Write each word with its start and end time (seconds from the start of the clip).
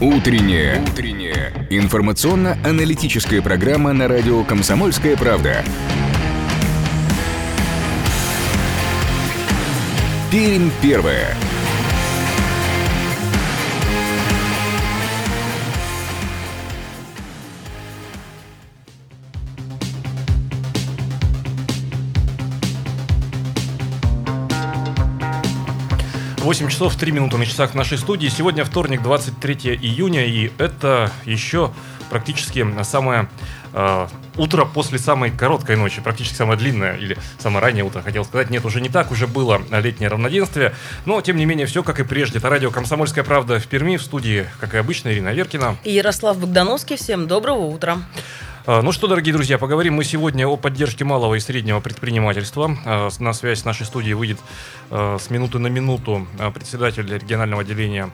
Утренняя. 0.00 0.80
Утренняя. 0.82 1.66
Информационно-аналитическая 1.68 3.42
программа 3.42 3.92
на 3.92 4.06
радио 4.06 4.44
«Комсомольская 4.44 5.16
правда». 5.16 5.64
Пермь 10.30 10.70
первая. 10.80 11.34
8 26.50 26.68
часов 26.68 26.96
3 26.96 27.12
минуты 27.12 27.36
на 27.36 27.46
часах 27.46 27.74
нашей 27.74 27.96
студии. 27.96 28.26
Сегодня 28.26 28.64
вторник, 28.64 29.02
23 29.02 29.54
июня, 29.80 30.26
и 30.26 30.50
это 30.58 31.12
еще 31.24 31.72
практически 32.10 32.66
самое 32.82 33.28
э, 33.72 34.08
утро 34.36 34.64
после 34.64 34.98
самой 34.98 35.30
короткой 35.30 35.76
ночи, 35.76 36.00
практически 36.00 36.34
самое 36.34 36.58
длинное 36.58 36.96
или 36.96 37.16
самое 37.38 37.64
раннее 37.64 37.84
утро, 37.84 38.02
хотел 38.02 38.24
сказать. 38.24 38.50
Нет, 38.50 38.64
уже 38.64 38.80
не 38.80 38.88
так, 38.88 39.12
уже 39.12 39.28
было 39.28 39.62
летнее 39.70 40.08
равноденствие. 40.08 40.74
Но, 41.06 41.20
тем 41.20 41.36
не 41.36 41.44
менее, 41.44 41.66
все 41.66 41.84
как 41.84 42.00
и 42.00 42.02
прежде. 42.02 42.38
Это 42.38 42.50
радио 42.50 42.72
«Комсомольская 42.72 43.22
правда» 43.22 43.60
в 43.60 43.68
Перми, 43.68 43.96
в 43.96 44.02
студии, 44.02 44.44
как 44.58 44.74
и 44.74 44.78
обычно, 44.78 45.10
Ирина 45.10 45.28
Веркина. 45.28 45.76
И 45.84 45.92
Ярослав 45.92 46.36
Богдановский. 46.36 46.96
Всем 46.96 47.28
доброго 47.28 47.66
утра. 47.66 47.98
А, 48.72 48.82
ну 48.82 48.92
что, 48.92 49.08
дорогие 49.08 49.34
друзья, 49.34 49.58
поговорим 49.58 49.94
мы 49.94 50.04
сегодня 50.04 50.46
о 50.46 50.56
поддержке 50.56 51.04
малого 51.04 51.34
и 51.34 51.40
среднего 51.40 51.80
предпринимательства. 51.80 52.78
А, 52.86 53.08
на 53.18 53.32
связь 53.32 53.62
с 53.62 53.64
нашей 53.64 53.84
студией 53.84 54.14
выйдет 54.14 54.38
а, 54.92 55.18
с 55.18 55.28
минуты 55.28 55.58
на 55.58 55.66
минуту 55.66 56.28
председатель 56.54 57.12
регионального 57.12 57.62
отделения 57.62 58.12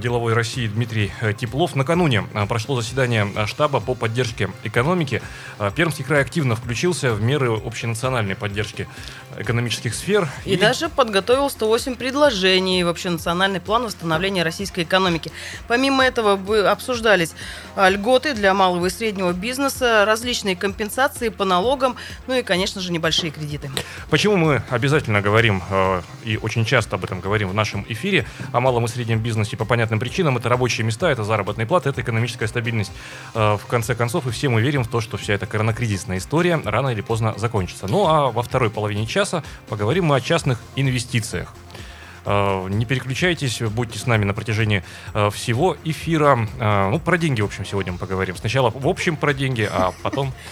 деловой 0.00 0.34
России 0.34 0.66
Дмитрий 0.66 1.10
э, 1.22 1.32
Теплов. 1.32 1.74
Накануне 1.74 2.24
прошло 2.50 2.78
заседание 2.78 3.26
штаба 3.46 3.80
по 3.80 3.94
поддержке 3.94 4.50
экономики. 4.62 5.22
Пермский 5.74 6.04
край 6.04 6.20
активно 6.20 6.54
включился 6.54 7.14
в 7.14 7.22
меры 7.22 7.52
общенациональной 7.52 8.34
поддержки 8.34 8.86
экономических 9.38 9.94
сфер. 9.94 10.28
И, 10.44 10.54
и... 10.54 10.56
даже 10.56 10.88
подготовил 10.88 11.50
108 11.50 11.96
предложений 11.96 12.84
в 12.84 12.88
общенациональный 12.88 13.60
план 13.60 13.84
восстановления 13.84 14.42
российской 14.42 14.84
экономики. 14.84 15.32
Помимо 15.68 16.04
этого 16.04 16.70
обсуждались 16.70 17.32
льготы 17.76 18.34
для 18.34 18.54
малого 18.54 18.86
и 18.86 18.90
среднего 18.90 19.32
бизнеса, 19.32 20.04
различные 20.04 20.56
компенсации 20.56 21.28
по 21.28 21.44
налогам, 21.44 21.96
ну 22.26 22.34
и, 22.34 22.42
конечно 22.42 22.80
же, 22.80 22.92
небольшие 22.92 23.30
кредиты. 23.30 23.70
Почему 24.10 24.36
мы 24.36 24.62
обязательно 24.70 25.20
говорим 25.20 25.62
э, 25.70 26.02
и 26.24 26.36
очень 26.36 26.64
часто 26.64 26.96
об 26.96 27.04
этом 27.04 27.20
говорим 27.20 27.48
в 27.48 27.54
нашем 27.54 27.84
эфире 27.88 28.26
о 28.52 28.60
малом 28.60 28.84
и 28.84 28.88
среднем 28.88 29.20
бизнесе 29.20 29.56
по 29.56 29.64
понятным 29.64 29.98
причинам? 29.98 30.36
Это 30.36 30.48
рабочие 30.48 30.86
места, 30.86 31.10
это 31.10 31.24
заработные 31.24 31.66
платы, 31.66 31.88
это 31.88 32.00
экономическая 32.00 32.46
стабильность. 32.46 32.92
Э, 33.34 33.56
в 33.56 33.66
конце 33.66 33.94
концов, 33.94 34.26
и 34.26 34.30
все 34.30 34.48
мы 34.48 34.60
верим 34.60 34.84
в 34.84 34.88
то, 34.88 35.00
что 35.00 35.16
вся 35.16 35.34
эта 35.34 35.46
коронакризисная 35.46 36.18
история 36.18 36.60
рано 36.64 36.88
или 36.88 37.00
поздно 37.00 37.34
закончится. 37.36 37.86
Ну 37.88 38.06
а 38.06 38.30
во 38.30 38.42
второй 38.42 38.70
половине 38.70 39.06
часа 39.06 39.23
поговорим 39.68 40.06
мы 40.06 40.16
о 40.16 40.20
частных 40.20 40.60
инвестициях. 40.76 41.54
Э, 42.26 42.66
не 42.68 42.84
переключайтесь, 42.84 43.60
будьте 43.60 43.98
с 43.98 44.06
нами 44.06 44.24
на 44.24 44.34
протяжении 44.34 44.82
э, 45.12 45.30
всего 45.30 45.76
эфира. 45.84 46.48
Э, 46.58 46.90
ну, 46.90 46.98
про 46.98 47.18
деньги, 47.18 47.40
в 47.42 47.46
общем, 47.46 47.64
сегодня 47.64 47.92
мы 47.92 47.98
поговорим. 47.98 48.36
Сначала 48.36 48.70
в 48.70 48.88
общем 48.88 49.16
про 49.16 49.34
деньги, 49.34 49.68
а 49.70 49.92
потом 50.02 50.32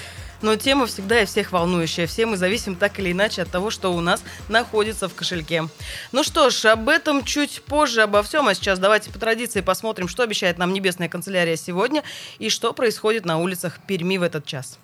но 0.42 0.56
тема 0.56 0.86
всегда 0.86 1.20
и 1.20 1.24
всех 1.24 1.52
волнующая. 1.52 2.06
Все 2.06 2.26
мы 2.26 2.36
зависим 2.36 2.76
так 2.76 2.98
или 2.98 3.12
иначе 3.12 3.42
от 3.42 3.50
того, 3.50 3.70
что 3.70 3.94
у 3.94 4.00
нас 4.00 4.22
находится 4.48 5.08
в 5.08 5.14
кошельке. 5.14 5.68
Ну 6.10 6.22
что 6.22 6.50
ж, 6.50 6.66
об 6.66 6.88
этом 6.88 7.24
чуть 7.24 7.62
позже, 7.62 8.02
обо 8.02 8.22
всем. 8.22 8.48
А 8.48 8.54
сейчас 8.54 8.78
давайте 8.78 9.10
по 9.10 9.18
традиции 9.18 9.60
посмотрим, 9.60 10.08
что 10.08 10.22
обещает 10.22 10.58
нам 10.58 10.72
Небесная 10.72 11.08
канцелярия 11.08 11.56
сегодня 11.56 12.02
и 12.38 12.50
что 12.50 12.72
происходит 12.72 13.24
на 13.24 13.38
улицах 13.38 13.78
Перми 13.86 14.18
в 14.18 14.22
этот 14.22 14.44
час. 14.44 14.78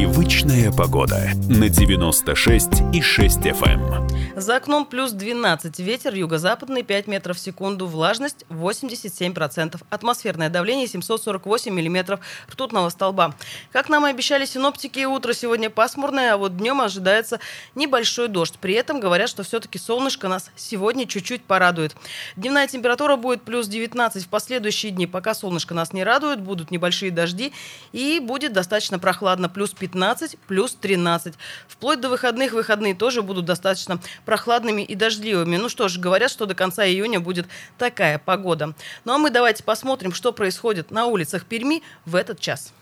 Привычная 0.00 0.72
погода 0.72 1.28
на 1.46 1.68
96 1.68 2.68
и 2.94 3.02
6 3.02 3.38
FM. 3.40 4.40
За 4.40 4.56
окном 4.56 4.86
плюс 4.86 5.12
12, 5.12 5.78
ветер 5.80 6.14
юго-западный 6.14 6.82
5 6.82 7.06
метров 7.06 7.36
в 7.36 7.40
секунду, 7.40 7.86
влажность 7.86 8.46
87%, 8.48 9.78
атмосферное 9.90 10.48
давление 10.48 10.86
748 10.86 11.74
миллиметров 11.74 12.20
ртутного 12.50 12.88
столба. 12.88 13.34
Как 13.72 13.90
нам 13.90 14.06
и 14.06 14.10
обещали 14.10 14.46
синоптики, 14.46 15.04
утро 15.04 15.34
сегодня 15.34 15.68
пасмурное, 15.68 16.32
а 16.32 16.36
вот 16.38 16.56
днем 16.56 16.80
ожидается 16.80 17.38
небольшой 17.74 18.28
дождь. 18.28 18.54
При 18.58 18.72
этом 18.72 19.00
говорят, 19.00 19.28
что 19.28 19.42
все-таки 19.42 19.78
солнышко 19.78 20.28
нас 20.28 20.50
сегодня 20.56 21.06
чуть-чуть 21.06 21.42
порадует. 21.42 21.94
Дневная 22.36 22.68
температура 22.68 23.16
будет 23.16 23.42
плюс 23.42 23.68
19 23.68 24.24
в 24.24 24.28
последующие 24.28 24.92
дни. 24.92 25.06
Пока 25.06 25.34
солнышко 25.34 25.74
нас 25.74 25.92
не 25.92 26.04
радует, 26.04 26.40
будут 26.40 26.70
небольшие 26.70 27.10
дожди 27.10 27.52
и 27.92 28.18
будет 28.20 28.54
достаточно 28.54 28.98
прохладно, 28.98 29.50
плюс 29.50 29.72
15 29.72 29.89
15 29.90 30.38
плюс 30.46 30.76
13. 30.80 31.34
Вплоть 31.68 32.00
до 32.00 32.08
выходных 32.08 32.52
выходные 32.52 32.94
тоже 32.94 33.22
будут 33.22 33.44
достаточно 33.44 34.00
прохладными 34.24 34.82
и 34.82 34.94
дождливыми. 34.94 35.56
Ну 35.56 35.68
что 35.68 35.88
ж, 35.88 35.98
говорят, 35.98 36.30
что 36.30 36.46
до 36.46 36.54
конца 36.54 36.86
июня 36.86 37.20
будет 37.20 37.46
такая 37.78 38.18
погода. 38.18 38.74
Ну 39.04 39.12
а 39.12 39.18
мы 39.18 39.30
давайте 39.30 39.64
посмотрим, 39.64 40.12
что 40.12 40.32
происходит 40.32 40.90
на 40.90 41.06
улицах 41.06 41.44
Перми 41.44 41.82
в 42.04 42.14
этот 42.14 42.40
час. 42.40 42.72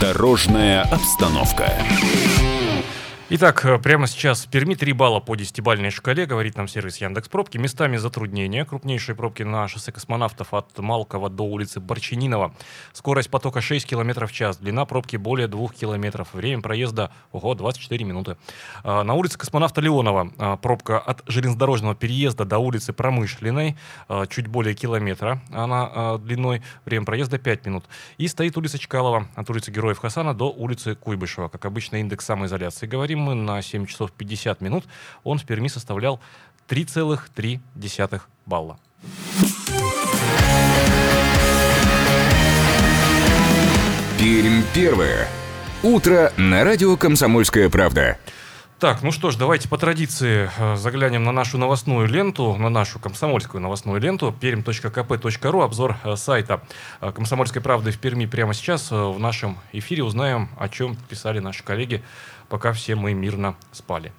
Дорожная 0.00 0.82
обстановка. 0.82 1.72
Итак, 3.30 3.62
э, 3.66 3.78
прямо 3.78 4.06
сейчас 4.06 4.46
в 4.46 4.48
Перми 4.48 4.74
3 4.74 4.94
балла 4.94 5.20
по 5.20 5.34
10-бальной 5.36 5.90
шкале, 5.90 6.24
говорит 6.24 6.56
нам 6.56 6.66
сервис 6.66 6.96
Яндекс 6.96 7.28
Пробки. 7.28 7.58
Местами 7.58 7.98
затруднения. 7.98 8.64
Крупнейшие 8.64 9.14
пробки 9.14 9.42
на 9.42 9.68
шоссе 9.68 9.92
космонавтов 9.92 10.54
от 10.54 10.78
Малкова 10.78 11.28
до 11.28 11.42
улицы 11.42 11.78
Борчининова. 11.78 12.54
Скорость 12.94 13.28
потока 13.28 13.60
6 13.60 13.86
км 13.86 14.26
в 14.26 14.32
час. 14.32 14.56
Длина 14.56 14.86
пробки 14.86 15.18
более 15.18 15.46
2 15.46 15.68
км. 15.78 16.26
Время 16.32 16.62
проезда, 16.62 17.12
ого, 17.30 17.54
24 17.54 18.02
минуты. 18.02 18.38
А, 18.82 19.02
на 19.02 19.12
улице 19.12 19.36
космонавта 19.36 19.82
Леонова 19.82 20.32
а, 20.38 20.56
пробка 20.56 20.98
от 20.98 21.22
железнодорожного 21.26 21.94
переезда 21.94 22.46
до 22.46 22.56
улицы 22.56 22.94
Промышленной. 22.94 23.76
Чуть 24.30 24.46
более 24.46 24.74
километра 24.74 25.42
она 25.52 26.16
длиной. 26.16 26.62
Время 26.86 27.04
проезда 27.04 27.36
5 27.36 27.66
минут. 27.66 27.84
И 28.16 28.26
стоит 28.26 28.56
улица 28.56 28.78
Чкалова 28.78 29.28
от 29.34 29.50
улицы 29.50 29.70
Героев 29.70 29.98
Хасана 29.98 30.32
до 30.32 30.50
улицы 30.50 30.94
Куйбышева. 30.94 31.48
Как 31.48 31.66
обычно, 31.66 31.96
индекс 31.96 32.24
самоизоляции. 32.24 32.86
Говорим 32.86 33.17
мы 33.18 33.34
на 33.34 33.62
7 33.62 33.86
часов 33.86 34.12
50 34.12 34.60
минут, 34.60 34.84
он 35.24 35.38
в 35.38 35.44
Перми 35.44 35.68
составлял 35.68 36.20
3,3 36.68 38.20
балла. 38.46 38.78
Пермь 44.18 44.62
первое. 44.74 45.28
Утро 45.82 46.32
на 46.36 46.64
радио 46.64 46.96
«Комсомольская 46.96 47.68
правда». 47.68 48.18
Так, 48.80 49.02
ну 49.02 49.10
что 49.10 49.32
ж, 49.32 49.36
давайте 49.36 49.68
по 49.68 49.76
традиции 49.76 50.48
э, 50.56 50.76
заглянем 50.76 51.24
на 51.24 51.32
нашу 51.32 51.58
новостную 51.58 52.06
ленту, 52.06 52.54
на 52.54 52.68
нашу 52.68 53.00
комсомольскую 53.00 53.60
новостную 53.60 54.00
ленту, 54.00 54.32
перм.кп.ру, 54.32 55.60
обзор 55.62 55.96
э, 56.04 56.14
сайта 56.14 56.62
э, 57.00 57.10
«Комсомольской 57.10 57.60
правды» 57.60 57.90
в 57.90 57.98
Перми 57.98 58.26
прямо 58.26 58.54
сейчас. 58.54 58.92
В 58.92 59.18
нашем 59.18 59.58
эфире 59.72 60.04
узнаем, 60.04 60.48
о 60.56 60.68
чем 60.68 60.94
писали 60.94 61.40
наши 61.40 61.64
коллеги, 61.64 62.04
пока 62.48 62.72
все 62.72 62.94
мы 62.94 63.14
мирно 63.14 63.56
спали. 63.72 64.12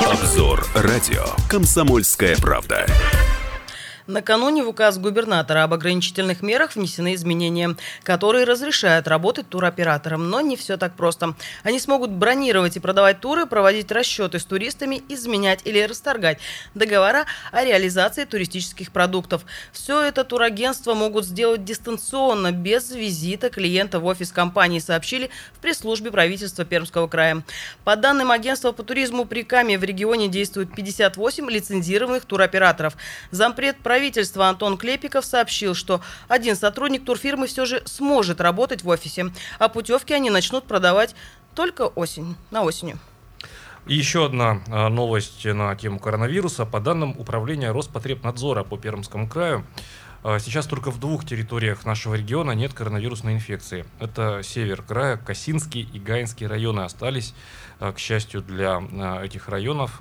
Обзор 0.00 0.64
радио 0.74 1.24
«Комсомольская 1.48 2.36
правда». 2.36 2.86
Накануне 4.06 4.62
в 4.62 4.68
указ 4.68 4.98
губернатора 4.98 5.62
об 5.62 5.72
ограничительных 5.72 6.42
мерах 6.42 6.76
внесены 6.76 7.14
изменения, 7.14 7.74
которые 8.02 8.44
разрешают 8.44 9.08
работать 9.08 9.48
туроператорам. 9.48 10.28
Но 10.28 10.42
не 10.42 10.56
все 10.56 10.76
так 10.76 10.94
просто. 10.94 11.34
Они 11.62 11.80
смогут 11.80 12.10
бронировать 12.10 12.76
и 12.76 12.80
продавать 12.80 13.20
туры, 13.20 13.46
проводить 13.46 13.90
расчеты 13.90 14.38
с 14.38 14.44
туристами, 14.44 15.02
изменять 15.08 15.60
или 15.64 15.80
расторгать 15.80 16.38
договора 16.74 17.24
о 17.50 17.64
реализации 17.64 18.26
туристических 18.26 18.92
продуктов. 18.92 19.46
Все 19.72 20.02
это 20.02 20.24
турагентства 20.24 20.92
могут 20.92 21.24
сделать 21.24 21.64
дистанционно, 21.64 22.52
без 22.52 22.90
визита 22.90 23.48
клиента 23.48 24.00
в 24.00 24.04
офис 24.04 24.32
компании, 24.32 24.80
сообщили 24.80 25.30
в 25.54 25.60
пресс-службе 25.60 26.10
правительства 26.10 26.66
Пермского 26.66 27.08
края. 27.08 27.42
По 27.84 27.96
данным 27.96 28.30
агентства 28.30 28.72
по 28.72 28.82
туризму 28.82 29.24
при 29.24 29.44
Каме 29.44 29.78
в 29.78 29.84
регионе 29.84 30.28
действует 30.28 30.74
58 30.74 31.50
лицензированных 31.50 32.26
туроператоров. 32.26 32.98
Зампред 33.30 33.78
правительства 33.78 33.93
Антон 34.48 34.76
Клепиков 34.76 35.24
сообщил, 35.24 35.74
что 35.74 36.00
один 36.28 36.56
сотрудник 36.56 37.04
турфирмы 37.04 37.46
все 37.46 37.64
же 37.64 37.82
сможет 37.86 38.40
работать 38.40 38.82
в 38.82 38.88
офисе, 38.88 39.32
а 39.58 39.68
путевки 39.68 40.12
они 40.14 40.30
начнут 40.30 40.64
продавать 40.64 41.14
только 41.54 41.82
осень, 41.86 42.36
на 42.50 42.62
осенью. 42.62 42.98
Еще 43.86 44.26
одна 44.26 44.62
а, 44.68 44.88
новость 44.88 45.44
на 45.44 45.74
тему 45.76 45.98
коронавируса. 45.98 46.64
По 46.64 46.80
данным 46.80 47.14
Управления 47.18 47.70
Роспотребнадзора 47.70 48.64
по 48.64 48.78
Пермскому 48.78 49.28
краю, 49.28 49.64
А, 50.26 50.38
сейчас 50.38 50.66
только 50.66 50.90
в 50.90 50.98
двух 50.98 51.26
территориях 51.26 51.84
нашего 51.84 52.14
региона 52.14 52.52
нет 52.52 52.72
коронавирусной 52.72 53.34
инфекции. 53.34 53.84
Это 54.00 54.40
север 54.42 54.80
края, 54.80 55.18
Косинский 55.18 55.82
и 55.92 55.98
Гаинский 55.98 56.46
районы 56.46 56.80
остались. 56.80 57.34
А, 57.84 57.92
к 57.92 57.98
счастью 57.98 58.40
для 58.40 58.78
а, 58.78 59.22
этих 59.22 59.48
районов, 59.48 60.00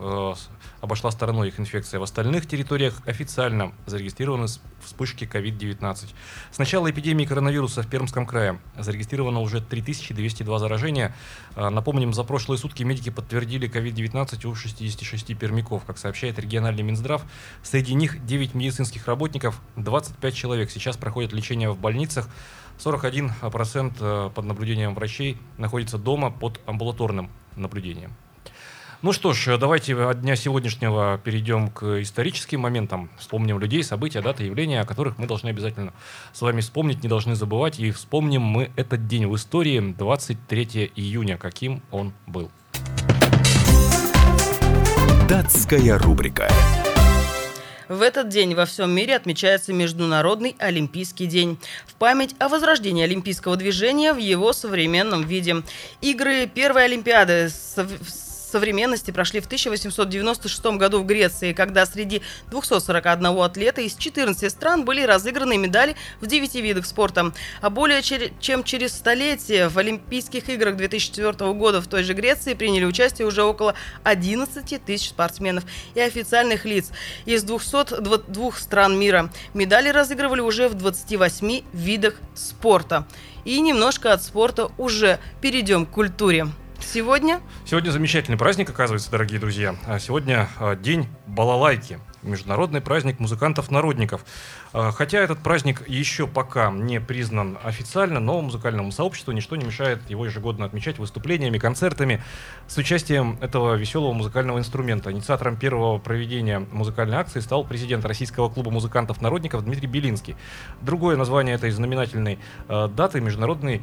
обошла 0.80 1.12
стороной 1.12 1.50
их 1.50 1.60
инфекция. 1.60 2.00
В 2.00 2.04
остальных 2.04 2.48
территориях 2.48 3.02
официально 3.06 3.74
зарегистрированы 3.86 4.48
вспышки 4.82 5.26
COVID-19. 5.26 6.10
С 6.52 6.58
начала 6.58 6.90
эпидемии 6.90 7.26
коронавируса 7.26 7.84
в 7.84 7.88
Пермском 7.88 8.26
крае 8.26 8.60
зарегистрировано 8.78 9.40
уже 9.40 9.62
3202 9.62 10.60
заражения. 10.60 11.16
Напомним, 11.56 12.14
за 12.14 12.24
прошлые 12.24 12.58
сутки 12.58 12.84
медики 12.84 13.10
подтвердили 13.10 13.70
COVID-19 13.70 14.46
у 14.46 14.56
66 14.56 15.38
пермяков. 15.38 15.86
Как 15.86 15.98
сообщает 15.98 16.40
региональный 16.40 16.84
Минздрав, 16.84 17.24
среди 17.64 17.94
них 17.94 18.26
9 18.26 18.54
медицинских 18.54 19.08
работников, 19.08 19.62
25 19.78 20.36
человек 20.36 20.72
сейчас 20.72 20.98
проходят 20.98 21.32
лечение 21.34 21.70
в 21.70 21.78
больницах. 21.78 22.30
41% 22.80 23.94
э, 24.00 24.30
под 24.34 24.46
наблюдением 24.46 24.96
врачей 24.96 25.38
находится 25.58 25.98
дома 25.98 26.32
под 26.32 26.60
амбулаторным 26.66 27.30
наблюдением. 27.56 28.14
Ну 29.04 29.12
что 29.12 29.34
ж, 29.34 29.58
давайте 29.58 30.02
от 30.02 30.22
дня 30.22 30.38
сегодняшнего 30.38 31.20
перейдем 31.22 31.70
к 31.70 32.02
историческим 32.02 32.62
моментам. 32.62 33.10
Вспомним 33.20 33.60
людей, 33.60 33.84
события, 33.84 34.22
даты, 34.22 34.46
явления, 34.46 34.80
о 34.80 34.86
которых 34.86 35.18
мы 35.18 35.28
должны 35.28 35.50
обязательно 35.50 35.92
с 36.32 36.42
вами 36.42 36.62
вспомнить, 36.62 37.04
не 37.04 37.10
должны 37.10 37.36
забывать. 37.36 37.82
И 37.82 37.92
вспомним 37.92 38.44
мы 38.44 38.72
этот 38.78 39.06
день 39.08 39.28
в 39.28 39.36
истории, 39.36 39.94
23 39.98 40.94
июня, 40.96 41.38
каким 41.38 41.82
он 41.92 42.14
был. 42.28 42.50
Датская 45.28 45.98
рубрика. 45.98 46.50
В 47.90 48.02
этот 48.02 48.30
день 48.30 48.56
во 48.56 48.66
всем 48.66 48.92
мире 48.92 49.16
отмечается 49.16 49.74
Международный 49.74 50.56
Олимпийский 50.60 51.26
день 51.26 51.58
в 51.86 51.96
память 51.96 52.36
о 52.40 52.48
возрождении 52.48 53.04
олимпийского 53.04 53.58
движения 53.58 54.14
в 54.14 54.18
его 54.18 54.54
современном 54.54 55.24
виде. 55.24 55.64
Игры 56.02 56.48
первой 56.48 56.86
Олимпиады 56.86 57.50
современности 58.54 59.10
прошли 59.10 59.40
в 59.40 59.48
1896 59.48 60.64
году 60.78 61.00
в 61.00 61.08
Греции, 61.08 61.54
когда 61.54 61.88
среди 61.88 62.22
241 62.52 63.26
атлета 63.40 63.82
из 63.82 63.96
14 63.96 64.52
стран 64.52 64.86
были 64.86 65.02
разыграны 65.02 65.58
медали 65.58 65.96
в 66.22 66.28
9 66.28 66.56
видах 66.56 66.86
спорта. 66.86 67.34
А 67.62 67.70
более 67.72 68.04
чем 68.40 68.64
через 68.64 68.94
столетие 68.94 69.70
в 69.70 69.78
Олимпийских 69.80 70.50
играх 70.50 70.78
2004 70.78 71.54
года 71.54 71.82
в 71.82 71.88
той 71.88 72.04
же 72.04 72.14
Греции 72.14 72.54
приняли 72.54 72.86
участие 72.86 73.28
уже 73.28 73.42
около 73.42 73.74
11 74.04 74.86
тысяч 74.86 75.10
спортсменов 75.10 75.64
и 75.96 76.00
официальных 76.00 76.66
лиц 76.66 76.92
из 77.26 77.42
202 77.42 78.52
стран 78.52 79.00
мира. 79.00 79.32
Медали 79.56 79.90
разыгрывали 79.90 80.42
уже 80.42 80.70
в 80.70 80.76
28 80.76 81.64
видах 81.74 82.16
спорта. 82.36 83.08
И 83.46 83.60
немножко 83.62 84.14
от 84.14 84.22
спорта 84.22 84.70
уже 84.78 85.20
перейдем 85.42 85.88
к 85.88 85.90
культуре. 85.90 86.48
Сегодня? 86.92 87.42
Сегодня 87.66 87.90
замечательный 87.90 88.38
праздник, 88.38 88.70
оказывается, 88.70 89.10
дорогие 89.10 89.40
друзья. 89.40 89.76
А 89.88 89.98
сегодня 90.00 90.48
а, 90.60 90.76
день 90.76 91.08
балалайки. 91.26 92.00
Международный 92.22 92.80
праздник 92.80 93.20
музыкантов-народников. 93.20 94.24
А, 94.72 94.92
хотя 94.92 95.20
этот 95.20 95.40
праздник 95.40 95.88
еще 95.88 96.28
пока 96.28 96.72
не 96.72 97.02
признан 97.02 97.58
официально, 97.64 98.20
но 98.20 98.42
музыкальному 98.42 98.92
сообществу 98.92 99.34
ничто 99.34 99.56
не 99.56 99.66
мешает 99.66 100.08
его 100.10 100.26
ежегодно 100.26 100.66
отмечать 100.66 101.00
выступлениями, 101.00 101.58
концертами 101.58 102.24
с 102.68 102.78
участием 102.78 103.38
этого 103.42 103.76
веселого 103.76 104.14
музыкального 104.14 104.60
инструмента. 104.60 105.12
Инициатором 105.12 105.58
первого 105.58 105.98
проведения 105.98 106.60
музыкальной 106.72 107.18
акции 107.18 107.40
стал 107.40 107.66
президент 107.66 108.06
Российского 108.06 108.50
клуба 108.50 108.72
музыкантов-народников 108.72 109.64
Дмитрий 109.66 109.88
Белинский. 109.88 110.36
Другое 110.82 111.18
название 111.18 111.56
этой 111.56 111.72
знаменательной 111.72 112.40
даты– 112.68 113.20
Международный 113.22 113.82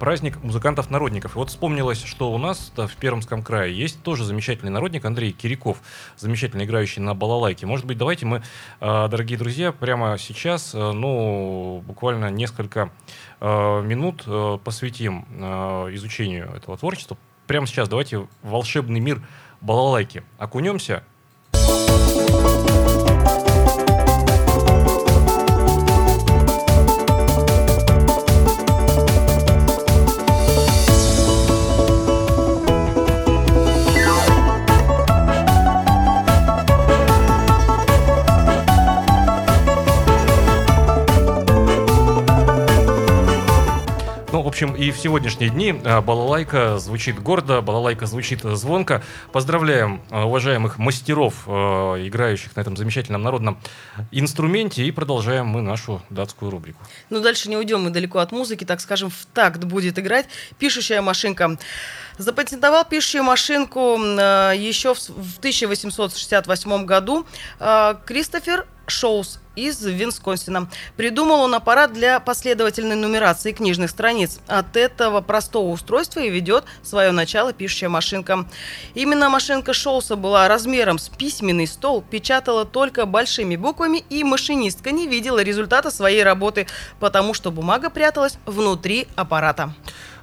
праздник 0.00 0.42
музыкантов-народников. 0.42 1.34
И 1.34 1.38
вот 1.38 1.50
вспомнилось, 1.50 2.02
что 2.02 2.32
у 2.32 2.38
нас 2.38 2.72
в 2.76 2.96
Пермском 2.96 3.42
крае 3.42 3.76
есть 3.76 4.02
тоже 4.02 4.24
замечательный 4.24 4.70
народник 4.70 5.04
Андрей 5.04 5.32
Кириков, 5.32 5.78
замечательно 6.16 6.64
играющий 6.64 7.02
на 7.02 7.14
балалайке. 7.14 7.66
Может 7.66 7.86
быть, 7.86 7.98
давайте 7.98 8.26
мы, 8.26 8.42
э, 8.80 9.08
дорогие 9.08 9.38
друзья, 9.38 9.72
прямо 9.72 10.16
сейчас, 10.18 10.74
э, 10.74 10.92
ну, 10.92 11.82
буквально 11.86 12.30
несколько 12.30 12.90
минут 13.40 14.24
посвятим 14.64 15.22
изучению 15.94 16.50
этого 16.56 16.76
творчества. 16.76 17.16
Прямо 17.46 17.68
сейчас 17.68 17.88
давайте 17.88 18.26
волшебный 18.42 18.98
мир 18.98 19.22
балалайки 19.60 20.24
окунемся 20.38 21.04
общем, 44.62 44.74
и 44.74 44.90
в 44.90 44.98
сегодняшние 44.98 45.50
дни 45.50 45.80
а, 45.84 46.00
балалайка 46.00 46.78
звучит 46.78 47.22
гордо, 47.22 47.60
балалайка 47.60 48.06
звучит 48.06 48.40
звонко. 48.42 49.04
Поздравляем 49.30 50.02
а, 50.10 50.26
уважаемых 50.26 50.78
мастеров, 50.78 51.44
а, 51.46 51.94
играющих 51.94 52.56
на 52.56 52.62
этом 52.62 52.76
замечательном 52.76 53.22
народном 53.22 53.60
инструменте, 54.10 54.84
и 54.84 54.90
продолжаем 54.90 55.46
мы 55.46 55.62
нашу 55.62 56.02
датскую 56.10 56.50
рубрику. 56.50 56.80
Ну, 57.08 57.20
дальше 57.20 57.48
не 57.48 57.56
уйдем 57.56 57.84
мы 57.84 57.90
далеко 57.90 58.18
от 58.18 58.32
музыки, 58.32 58.64
так 58.64 58.80
скажем, 58.80 59.10
в 59.10 59.26
такт 59.32 59.62
будет 59.62 59.96
играть 59.96 60.26
пишущая 60.58 61.02
машинка. 61.02 61.56
Запатентовал 62.16 62.84
пишущую 62.84 63.22
машинку 63.22 63.96
еще 63.96 64.94
в 64.94 65.38
1868 65.38 66.84
году 66.84 67.24
Кристофер 68.06 68.66
Шоус 68.90 69.40
из 69.58 69.84
Винсконсина. 69.84 70.68
Придумал 70.96 71.40
он 71.40 71.54
аппарат 71.54 71.92
для 71.92 72.20
последовательной 72.20 72.94
нумерации 72.94 73.52
книжных 73.52 73.90
страниц. 73.90 74.38
От 74.46 74.76
этого 74.76 75.20
простого 75.20 75.70
устройства 75.70 76.20
и 76.20 76.30
ведет 76.30 76.64
свое 76.82 77.10
начало 77.10 77.52
пишущая 77.52 77.88
машинка. 77.88 78.46
Именно 78.94 79.28
машинка 79.28 79.72
Шоуса 79.72 80.16
была 80.16 80.46
размером 80.48 80.98
с 80.98 81.08
письменный 81.08 81.66
стол, 81.66 82.02
печатала 82.08 82.64
только 82.64 83.04
большими 83.04 83.56
буквами, 83.56 84.04
и 84.10 84.22
машинистка 84.22 84.92
не 84.92 85.08
видела 85.08 85.42
результата 85.42 85.90
своей 85.90 86.22
работы, 86.22 86.66
потому 87.00 87.34
что 87.34 87.50
бумага 87.50 87.90
пряталась 87.90 88.38
внутри 88.46 89.08
аппарата 89.16 89.74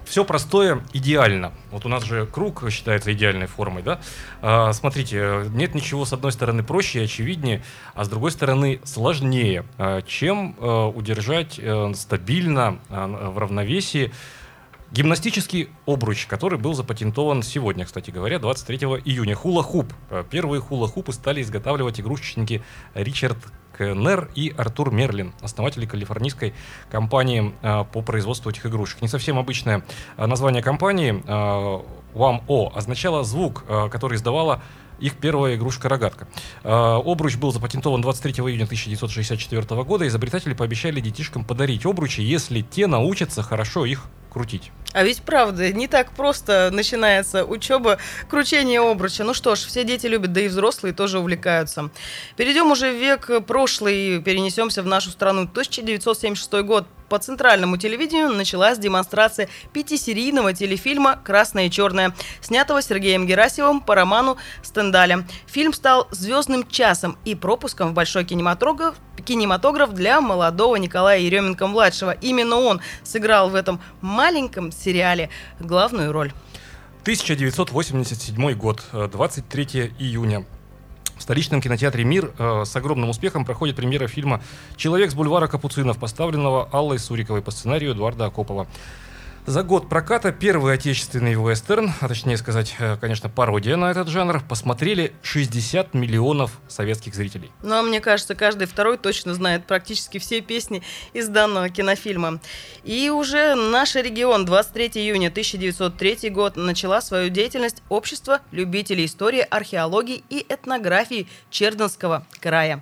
все 0.06 0.24
простое 0.24 0.84
идеально. 0.94 1.52
Вот 1.72 1.86
у 1.86 1.90
нас 1.90 2.04
же 2.04 2.26
круг 2.26 2.64
считается 2.70 3.12
идеальной 3.14 3.48
формой, 3.48 3.84
да? 3.84 4.00
А, 4.42 4.72
смотрите, 4.74 5.46
нет 5.50 5.76
ничего 5.76 6.06
с 6.06 6.14
одной 6.14 6.32
стороны 6.32 6.64
проще 6.64 7.02
и 7.02 7.04
очевиднее, 7.04 7.64
а 7.94 8.06
с 8.06 8.10
другой 8.10 8.32
стороны 8.32 8.80
сложнее, 8.84 9.66
а, 9.78 10.02
чем 10.02 10.56
а, 10.60 10.88
удержать 10.88 11.60
а, 11.62 11.92
стабильно 11.96 12.80
а, 12.90 13.32
в 13.32 13.38
равновесии 13.38 14.12
Гимнастический 14.92 15.70
обруч, 15.86 16.28
который 16.28 16.60
был 16.60 16.74
запатентован 16.74 17.42
сегодня, 17.44 17.86
кстати 17.86 18.12
говоря, 18.12 18.40
23 18.40 18.78
июня. 19.06 19.36
Хула-хуп. 19.36 19.92
Первые 20.30 20.62
хула-хупы 20.62 21.12
стали 21.12 21.42
изготавливать 21.42 22.00
игрушечники 22.00 22.64
Ричард 22.94 23.38
Нер 23.80 24.30
и 24.36 24.54
Артур 24.56 24.92
Мерлин, 24.92 25.34
основатели 25.42 25.86
калифорнийской 25.86 26.54
компании 26.90 27.54
а, 27.62 27.84
по 27.84 28.02
производству 28.02 28.50
этих 28.50 28.66
игрушек. 28.66 29.02
Не 29.02 29.08
совсем 29.08 29.38
обычное 29.38 29.84
а, 30.16 30.28
название 30.28 30.64
компании 30.64 31.12
WAM-O 32.14 32.72
означало 32.74 33.24
звук, 33.24 33.66
который 33.92 34.16
издавала 34.16 34.62
их 35.00 35.18
первая 35.18 35.56
игрушка-рогатка. 35.56 36.30
Обруч 36.64 37.36
был 37.36 37.52
запатентован 37.52 38.02
23 38.02 38.32
июня 38.46 38.64
1964 38.64 39.84
года. 39.84 40.08
Изобретатели 40.08 40.54
пообещали 40.54 41.02
детишкам 41.02 41.44
подарить 41.44 41.86
обручи, 41.86 42.22
если 42.22 42.62
те 42.62 42.88
научатся 42.88 43.44
хорошо 43.44 43.84
их 43.86 44.06
крутить. 44.36 44.74
А 44.92 45.04
ведь 45.04 45.22
правда, 45.22 45.72
не 45.72 45.88
так 45.88 46.12
просто 46.12 46.70
начинается 46.72 47.46
учеба 47.46 48.00
кручения 48.30 48.82
обруча. 48.82 49.24
Ну 49.24 49.34
что 49.34 49.56
ж, 49.56 49.60
все 49.60 49.86
дети 49.86 50.08
любят, 50.08 50.34
да 50.34 50.42
и 50.42 50.50
взрослые 50.50 50.94
тоже 50.94 51.20
увлекаются. 51.20 51.90
Перейдем 52.36 52.70
уже 52.70 52.92
в 52.92 53.00
век 53.00 53.46
прошлый 53.46 54.22
перенесемся 54.22 54.84
в 54.84 54.88
нашу 54.88 55.12
страну. 55.12 55.44
1976 55.44 56.52
год 56.66 56.86
по 57.16 57.20
центральному 57.20 57.78
телевидению 57.78 58.28
началась 58.34 58.78
демонстрация 58.78 59.48
пятисерийного 59.72 60.52
телефильма 60.52 61.18
«Красное 61.24 61.68
и 61.68 61.72
черное», 61.72 62.14
снятого 62.42 62.82
Сергеем 62.82 63.26
Герасимовым 63.26 63.80
по 63.80 63.96
роману 63.96 64.36
Стендаля. 64.64 65.26
Фильм 65.48 65.72
стал 65.72 66.10
звездным 66.12 66.68
часом 66.68 67.18
и 67.24 67.34
пропуском 67.34 67.92
в 67.92 67.94
большой 67.94 68.26
кинематограф, 68.26 68.96
кинематограф 69.24 69.94
для 69.94 70.20
молодого 70.20 70.76
Николая 70.76 71.20
Еременко-младшего. 71.20 72.12
Именно 72.20 72.58
он 72.58 72.82
сыграл 73.04 73.50
в 73.50 73.56
этом 73.56 73.80
маленьком 74.02 74.74
сериале 74.74 75.30
главную 75.62 76.12
роль. 76.12 76.34
1987 77.04 78.54
год, 78.56 78.84
23 78.92 79.94
июня. 80.00 80.46
В 81.18 81.22
столичном 81.22 81.62
кинотеатре 81.62 82.04
«Мир» 82.04 82.34
э, 82.38 82.64
с 82.66 82.76
огромным 82.76 83.10
успехом 83.10 83.46
проходит 83.46 83.76
премьера 83.76 84.08
фильма 84.08 84.42
«Человек 84.76 85.12
с 85.12 85.14
бульвара 85.14 85.48
Капуцинов», 85.48 85.98
поставленного 85.98 86.68
Аллой 86.72 87.00
Суриковой 87.00 87.42
по 87.42 87.52
сценарию 87.52 87.94
Эдуарда 87.94 88.26
Акопова. 88.26 88.68
За 89.48 89.62
год 89.62 89.90
проката 89.90 90.32
первый 90.32 90.74
отечественный 90.74 91.36
вестерн, 91.36 91.94
а 92.02 92.08
точнее 92.08 92.36
сказать, 92.36 92.76
э, 92.80 92.98
конечно, 93.00 93.30
пародия 93.30 93.78
на 93.78 93.92
этот 93.92 94.08
жанр, 94.08 94.42
посмотрели 94.42 95.14
60 95.22 95.94
миллионов 95.94 96.60
советских 96.68 97.14
зрителей. 97.14 97.52
Ну, 97.62 97.76
а 97.76 97.84
мне 97.84 98.02
кажется, 98.02 98.34
каждый 98.34 98.66
второй 98.66 98.98
точно 98.98 99.36
знает 99.36 99.68
практически 99.68 100.18
все 100.18 100.42
песни 100.42 100.82
из 101.14 101.28
данного 101.28 101.70
кинофильма. 101.70 102.40
И 102.84 103.12
уже 103.12 103.54
наш 103.54 103.94
регион, 103.94 104.46
23 104.46 104.88
июня 104.96 105.28
1903 105.28 106.32
год, 106.32 106.56
начала 106.56 107.00
свою 107.02 107.30
деятельность 107.30 107.84
Общество 107.88 108.42
любителей 108.52 109.06
истории, 109.06 109.42
археологии 109.42 110.24
и 110.28 110.44
этнографии 110.50 111.28
Черденского 111.52 112.26
края. 112.40 112.82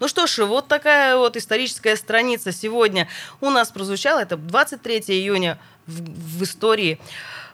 Ну 0.00 0.08
что 0.08 0.26
ж, 0.26 0.44
вот 0.46 0.68
такая 0.68 1.16
вот 1.16 1.36
историческая 1.36 1.96
страница 1.96 2.50
сегодня 2.50 3.08
у 3.40 3.50
нас 3.50 3.68
прозвучала. 3.68 4.20
Это 4.20 4.36
23 4.36 5.00
июня 5.08 5.58
в, 5.88 6.38
в 6.38 6.42
истории 6.44 7.00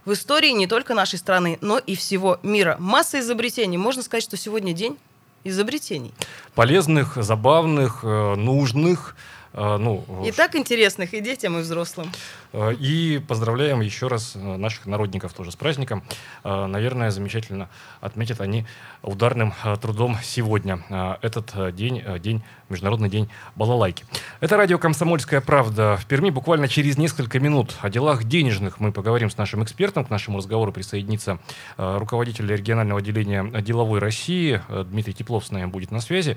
в 0.04 0.12
истории 0.12 0.50
не 0.50 0.66
только 0.66 0.92
нашей 0.92 1.18
страны, 1.18 1.56
но 1.62 1.78
и 1.78 1.94
всего 1.96 2.38
мира. 2.42 2.76
Масса 2.78 3.20
изобретений. 3.20 3.78
Можно 3.78 4.02
сказать, 4.02 4.22
что 4.22 4.36
сегодня 4.36 4.74
день 4.74 4.98
изобретений. 5.44 6.12
Полезных, 6.54 7.16
забавных, 7.16 8.00
э, 8.02 8.34
нужных. 8.34 9.16
Э, 9.54 9.76
ну, 9.78 10.04
и 10.24 10.32
так 10.32 10.56
интересных 10.56 11.14
и 11.14 11.20
детям, 11.20 11.56
и 11.56 11.60
взрослым. 11.60 12.10
Э, 12.52 12.74
и 12.74 13.20
поздравляем 13.26 13.80
еще 13.80 14.08
раз 14.08 14.32
э, 14.34 14.56
наших 14.56 14.86
народников 14.86 15.32
тоже 15.32 15.52
с 15.52 15.56
праздником. 15.56 16.02
Наверное, 16.42 17.10
замечательно 17.10 17.68
отметят 18.00 18.40
они 18.40 18.66
ударным 19.02 19.54
трудом 19.80 20.16
сегодня. 20.22 20.80
Этот 21.22 21.74
день, 21.74 22.02
день, 22.20 22.42
Международный 22.68 23.08
день 23.08 23.28
балалайки. 23.54 24.04
Это 24.40 24.56
радио 24.56 24.78
«Комсомольская 24.78 25.40
правда» 25.40 25.96
в 26.00 26.06
Перми. 26.06 26.30
Буквально 26.30 26.68
через 26.68 26.98
несколько 26.98 27.38
минут 27.38 27.76
о 27.80 27.90
делах 27.90 28.24
денежных 28.24 28.80
мы 28.80 28.92
поговорим 28.92 29.30
с 29.30 29.36
нашим 29.36 29.62
экспертом. 29.62 30.04
К 30.04 30.10
нашему 30.10 30.38
разговору 30.38 30.72
присоединится 30.72 31.38
руководитель 31.76 32.50
регионального 32.50 33.00
отделения 33.00 33.44
«Деловой 33.62 34.00
России» 34.00 34.60
Дмитрий 34.90 35.14
Теплов 35.14 35.46
с 35.46 35.50
нами 35.50 35.66
будет 35.66 35.90
на 35.90 36.00
связи. 36.00 36.36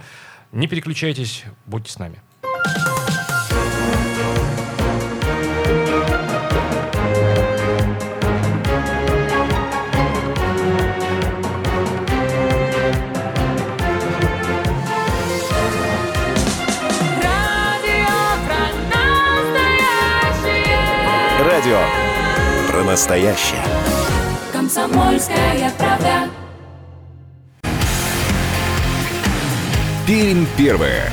Не 0.52 0.68
переключайтесь, 0.68 1.44
будьте 1.66 1.92
с 1.92 2.00
нами. 2.00 2.22
Радио 21.68 21.82
про 22.72 22.84
настоящее. 22.84 23.62
Комсомольская 24.54 25.70
правда. 25.78 26.30
Пермь 30.06 30.46
первое. 30.56 31.12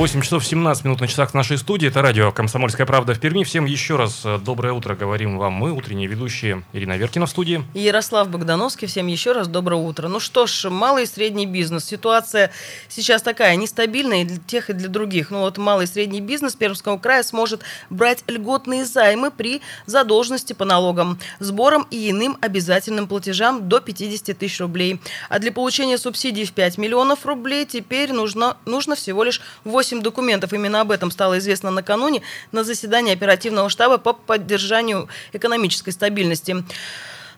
8 0.00 0.22
часов 0.22 0.46
17 0.46 0.84
минут 0.86 1.00
на 1.02 1.08
часах 1.08 1.32
в 1.32 1.34
нашей 1.34 1.58
студии. 1.58 1.86
Это 1.86 2.00
радио 2.00 2.32
«Комсомольская 2.32 2.86
правда» 2.86 3.12
в 3.12 3.20
Перми. 3.20 3.44
Всем 3.44 3.66
еще 3.66 3.96
раз 3.96 4.22
э, 4.24 4.38
доброе 4.42 4.72
утро 4.72 4.94
говорим 4.94 5.36
вам 5.36 5.52
мы, 5.52 5.72
утренние 5.72 6.08
ведущие 6.08 6.62
Ирина 6.72 6.96
Веркина 6.96 7.26
в 7.26 7.30
студии. 7.30 7.62
И 7.74 7.80
Ярослав 7.80 8.30
Богдановский. 8.30 8.88
Всем 8.88 9.08
еще 9.08 9.32
раз 9.32 9.46
доброе 9.46 9.76
утро. 9.76 10.08
Ну 10.08 10.18
что 10.18 10.46
ж, 10.46 10.70
малый 10.70 11.02
и 11.02 11.06
средний 11.06 11.44
бизнес. 11.44 11.84
Ситуация 11.84 12.50
сейчас 12.88 13.20
такая, 13.20 13.56
нестабильная 13.56 14.22
и 14.22 14.24
для 14.24 14.38
тех, 14.38 14.70
и 14.70 14.72
для 14.72 14.88
других. 14.88 15.30
Ну 15.30 15.40
вот 15.40 15.58
малый 15.58 15.84
и 15.84 15.86
средний 15.86 16.22
бизнес 16.22 16.54
Пермского 16.54 16.96
края 16.96 17.22
сможет 17.22 17.60
брать 17.90 18.24
льготные 18.26 18.86
займы 18.86 19.30
при 19.30 19.60
задолженности 19.84 20.54
по 20.54 20.64
налогам, 20.64 21.18
сборам 21.40 21.86
и 21.90 22.10
иным 22.10 22.38
обязательным 22.40 23.06
платежам 23.06 23.68
до 23.68 23.80
50 23.80 24.38
тысяч 24.38 24.60
рублей. 24.60 24.98
А 25.28 25.38
для 25.38 25.52
получения 25.52 25.98
субсидий 25.98 26.46
в 26.46 26.52
5 26.52 26.78
миллионов 26.78 27.26
рублей 27.26 27.66
теперь 27.66 28.14
нужно, 28.14 28.56
нужно 28.64 28.94
всего 28.94 29.24
лишь 29.24 29.42
8 29.64 29.89
8 29.90 30.02
документов. 30.02 30.52
Именно 30.52 30.82
об 30.82 30.90
этом 30.90 31.10
стало 31.10 31.38
известно 31.38 31.70
накануне 31.70 32.22
на 32.52 32.64
заседании 32.64 33.12
оперативного 33.12 33.68
штаба 33.68 33.98
по 33.98 34.12
поддержанию 34.12 35.08
экономической 35.32 35.90
стабильности. 35.90 36.64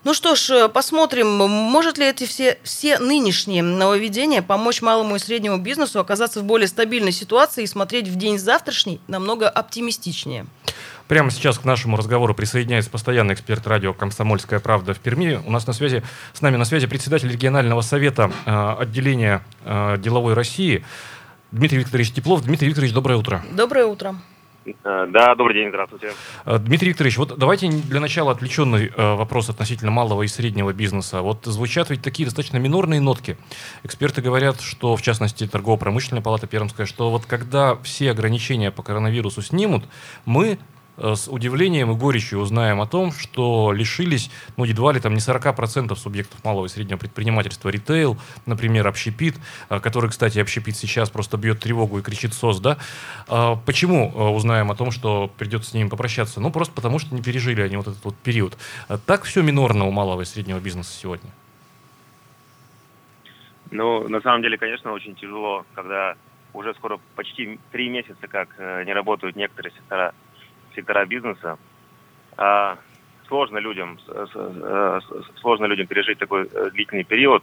Ну 0.04 0.14
что 0.14 0.34
ж, 0.34 0.68
посмотрим, 0.68 1.28
может 1.28 1.96
ли 1.96 2.06
эти 2.06 2.24
все, 2.26 2.58
все 2.64 2.98
нынешние 2.98 3.62
нововведения 3.62 4.42
помочь 4.42 4.82
малому 4.82 5.14
и 5.14 5.18
среднему 5.20 5.58
бизнесу 5.58 6.00
оказаться 6.00 6.40
в 6.40 6.44
более 6.44 6.66
стабильной 6.66 7.12
ситуации 7.12 7.62
и 7.62 7.68
смотреть 7.68 8.08
в 8.08 8.16
день 8.16 8.36
завтрашний 8.36 9.00
намного 9.06 9.48
оптимистичнее. 9.48 10.46
Прямо 11.06 11.30
сейчас 11.30 11.58
к 11.58 11.64
нашему 11.64 11.96
разговору 11.96 12.34
присоединяется 12.34 12.90
постоянный 12.90 13.34
эксперт 13.34 13.64
радио 13.66 13.94
«Комсомольская 13.94 14.58
правда» 14.58 14.92
в 14.92 14.98
Перми. 14.98 15.40
У 15.46 15.50
нас 15.52 15.66
на 15.66 15.72
связи, 15.72 16.02
с 16.32 16.40
нами 16.40 16.56
на 16.56 16.64
связи 16.64 16.86
председатель 16.86 17.30
регионального 17.30 17.82
совета 17.82 18.32
э, 18.44 18.74
отделения 18.80 19.42
э, 19.64 19.98
деловой 19.98 20.34
России 20.34 20.84
Дмитрий 21.52 21.80
Викторович 21.80 22.12
Теплов. 22.12 22.42
Дмитрий 22.42 22.68
Викторович, 22.68 22.94
доброе 22.94 23.16
утро. 23.16 23.42
Доброе 23.52 23.84
утро. 23.84 24.16
Э, 24.64 25.06
да, 25.08 25.34
добрый 25.34 25.54
день, 25.54 25.68
здравствуйте. 25.68 26.12
Э, 26.46 26.58
Дмитрий 26.58 26.90
Викторович, 26.90 27.18
вот 27.18 27.36
давайте 27.36 27.68
для 27.68 28.00
начала 28.00 28.32
отвлеченный 28.32 28.86
э, 28.86 29.14
вопрос 29.14 29.50
относительно 29.50 29.90
малого 29.90 30.22
и 30.22 30.28
среднего 30.28 30.72
бизнеса. 30.72 31.20
Вот 31.20 31.44
звучат 31.44 31.90
ведь 31.90 32.00
такие 32.00 32.24
достаточно 32.24 32.56
минорные 32.56 33.00
нотки. 33.00 33.36
Эксперты 33.82 34.22
говорят, 34.22 34.62
что, 34.62 34.96
в 34.96 35.02
частности, 35.02 35.46
торгово-промышленная 35.46 36.22
палата 36.22 36.46
Пермская, 36.46 36.86
что 36.86 37.10
вот 37.10 37.26
когда 37.26 37.76
все 37.82 38.12
ограничения 38.12 38.70
по 38.70 38.82
коронавирусу 38.82 39.42
снимут, 39.42 39.84
мы 40.24 40.58
с 40.96 41.28
удивлением 41.28 41.90
и 41.92 41.94
горечью 41.94 42.40
узнаем 42.40 42.80
о 42.80 42.86
том, 42.86 43.12
что 43.12 43.72
лишились, 43.72 44.30
ну, 44.56 44.64
едва 44.64 44.92
ли 44.92 45.00
там 45.00 45.14
не 45.14 45.20
40% 45.20 45.94
субъектов 45.96 46.44
малого 46.44 46.66
и 46.66 46.68
среднего 46.68 46.98
предпринимательства. 46.98 47.70
Ритейл, 47.70 48.18
например, 48.44 48.86
общепит, 48.86 49.36
э, 49.70 49.80
который, 49.80 50.10
кстати, 50.10 50.38
общепит 50.38 50.76
сейчас 50.76 51.08
просто 51.10 51.38
бьет 51.38 51.60
тревогу 51.60 51.98
и 51.98 52.02
кричит 52.02 52.34
СОС, 52.34 52.60
да. 52.60 52.78
А 53.26 53.56
почему 53.56 54.12
э, 54.14 54.28
узнаем 54.28 54.70
о 54.70 54.74
том, 54.74 54.90
что 54.90 55.30
придется 55.38 55.70
с 55.70 55.74
ними 55.74 55.88
попрощаться? 55.88 56.40
Ну, 56.40 56.50
просто 56.50 56.74
потому, 56.74 56.98
что 56.98 57.14
не 57.14 57.22
пережили 57.22 57.62
они 57.62 57.76
вот 57.76 57.88
этот 57.88 58.04
вот 58.04 58.16
период. 58.16 58.58
Так 59.06 59.24
все 59.24 59.42
минорно 59.42 59.86
у 59.86 59.90
малого 59.90 60.22
и 60.22 60.24
среднего 60.24 60.60
бизнеса 60.60 60.92
сегодня. 60.92 61.30
Ну, 63.70 64.06
на 64.08 64.20
самом 64.20 64.42
деле, 64.42 64.58
конечно, 64.58 64.92
очень 64.92 65.14
тяжело, 65.14 65.64
когда 65.74 66.16
уже 66.52 66.74
скоро 66.74 67.00
почти 67.16 67.58
три 67.70 67.88
месяца 67.88 68.28
как 68.28 68.58
не 68.58 68.92
работают 68.92 69.36
некоторые 69.36 69.72
сектора 69.72 70.12
сектора 70.74 71.06
бизнеса. 71.06 71.58
А 72.36 72.78
сложно 73.32 73.58
людям, 73.58 73.98
сложно 75.40 75.64
людям 75.64 75.86
пережить 75.86 76.18
такой 76.18 76.48
э, 76.52 76.70
длительный 76.70 77.04
период. 77.04 77.42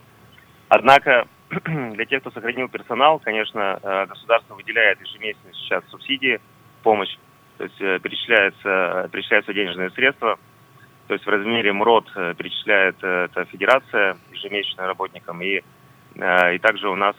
Однако 0.68 1.28
для 1.66 2.06
тех, 2.06 2.22
кто 2.22 2.30
сохранил 2.32 2.70
персонал, 2.70 3.20
конечно, 3.20 3.80
э, 3.82 4.06
государство 4.06 4.54
выделяет 4.54 5.02
ежемесячно 5.02 5.52
сейчас 5.54 5.84
субсидии, 5.90 6.40
помощь, 6.84 7.16
то 7.58 7.64
есть 7.64 7.82
э, 7.82 8.00
перечисляются, 8.00 9.54
денежные 9.54 9.90
средства, 9.92 10.38
то 11.08 11.14
есть 11.16 11.26
в 11.26 11.30
размере 11.30 11.74
МРОД 11.74 12.38
перечисляет 12.38 13.04
эта 13.04 13.46
федерация 13.46 14.16
ежемесячно 14.32 14.86
работникам, 14.86 15.42
и, 15.42 15.64
и 16.16 16.60
также 16.62 16.88
у 16.88 16.96
нас 16.96 17.16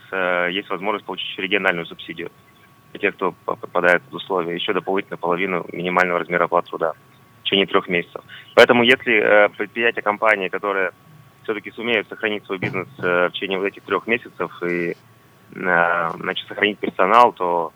есть 0.53 0.71
возможность 0.71 1.05
получить 1.05 1.37
региональную 1.37 1.87
субсидию 1.87 2.31
тех, 2.99 3.15
кто 3.15 3.33
попадает 3.45 4.03
в 4.11 4.15
условия, 4.15 4.55
еще 4.55 4.73
дополнительно 4.73 5.17
половину 5.17 5.67
минимального 5.73 6.21
размера 6.21 6.45
оплаты 6.45 6.69
труда 6.69 6.93
в 7.41 7.45
течение 7.45 7.67
трех 7.67 7.89
месяцев. 7.89 8.23
Поэтому 8.55 8.83
если 8.83 9.15
э, 9.15 9.49
предприятия, 9.51 10.03
компании, 10.03 10.49
которые 10.49 10.93
все-таки 11.43 11.71
сумеют 11.71 12.09
сохранить 12.09 12.45
свой 12.45 12.59
бизнес 12.59 12.89
э, 12.99 13.29
в 13.29 13.33
течение 13.33 13.59
вот 13.59 13.67
этих 13.67 13.83
трех 13.83 14.07
месяцев 14.07 14.63
и 14.63 14.91
э, 14.91 16.11
значит, 16.17 16.47
сохранить 16.49 16.79
персонал, 16.79 17.33
то 17.33 17.73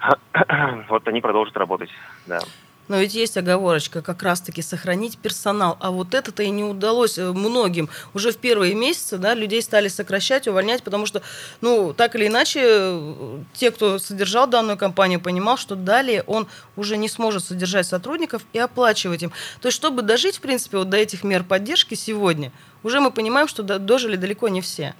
вот 0.88 1.06
они 1.08 1.20
продолжат 1.20 1.56
работать, 1.56 1.90
да. 2.26 2.40
Но 2.88 2.98
ведь 2.98 3.14
есть 3.14 3.36
оговорочка 3.36 4.02
как 4.02 4.22
раз-таки 4.22 4.60
сохранить 4.60 5.16
персонал. 5.16 5.76
А 5.80 5.90
вот 5.90 6.14
это-то 6.14 6.42
и 6.42 6.50
не 6.50 6.64
удалось 6.64 7.16
э, 7.16 7.32
многим. 7.32 7.88
Уже 8.12 8.32
в 8.32 8.38
первые 8.38 8.74
месяцы 8.74 9.18
да, 9.18 9.34
людей 9.34 9.62
стали 9.62 9.88
сокращать, 9.88 10.48
увольнять, 10.48 10.82
потому 10.82 11.06
что, 11.06 11.22
ну, 11.60 11.94
так 11.94 12.16
или 12.16 12.26
иначе, 12.26 12.60
э, 12.64 13.38
те, 13.54 13.70
кто 13.70 13.98
содержал 13.98 14.48
данную 14.48 14.76
компанию, 14.76 15.20
понимал, 15.20 15.56
что 15.56 15.76
далее 15.76 16.24
он 16.26 16.48
уже 16.76 16.96
не 16.96 17.08
сможет 17.08 17.44
содержать 17.44 17.86
сотрудников 17.86 18.42
и 18.52 18.58
оплачивать 18.58 19.22
им. 19.22 19.32
То 19.60 19.68
есть, 19.68 19.76
чтобы 19.76 20.02
дожить, 20.02 20.38
в 20.38 20.40
принципе, 20.40 20.78
вот 20.78 20.90
до 20.90 20.96
этих 20.96 21.22
мер 21.22 21.44
поддержки 21.44 21.94
сегодня, 21.94 22.50
уже 22.82 23.00
мы 23.00 23.12
понимаем, 23.12 23.46
что 23.46 23.62
дожили 23.62 24.16
далеко 24.16 24.48
не 24.48 24.60
все. 24.60 24.94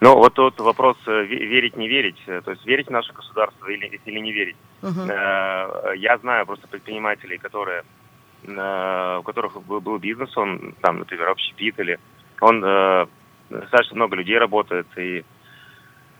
Ну, 0.00 0.14
вот 0.16 0.34
тот 0.34 0.60
вопрос 0.60 0.96
э, 1.06 1.24
верить, 1.24 1.76
не 1.76 1.88
верить. 1.88 2.22
То 2.26 2.50
есть 2.50 2.66
верить 2.66 2.88
в 2.88 2.90
наше 2.90 3.12
государство 3.12 3.66
или, 3.68 4.00
или 4.04 4.18
не 4.18 4.32
верить. 4.32 4.56
Uh-huh. 4.82 5.96
Я 5.96 6.18
знаю 6.18 6.46
просто 6.46 6.68
предпринимателей, 6.68 7.38
которые 7.38 7.82
у 8.46 9.22
которых 9.22 9.60
был, 9.62 9.98
бизнес, 9.98 10.36
он 10.36 10.74
там, 10.80 10.98
например, 10.98 11.30
общепит 11.30 11.80
или 11.80 11.98
он 12.40 12.60
достаточно 13.50 13.96
много 13.96 14.14
людей 14.14 14.38
работает, 14.38 14.86
и 14.96 15.24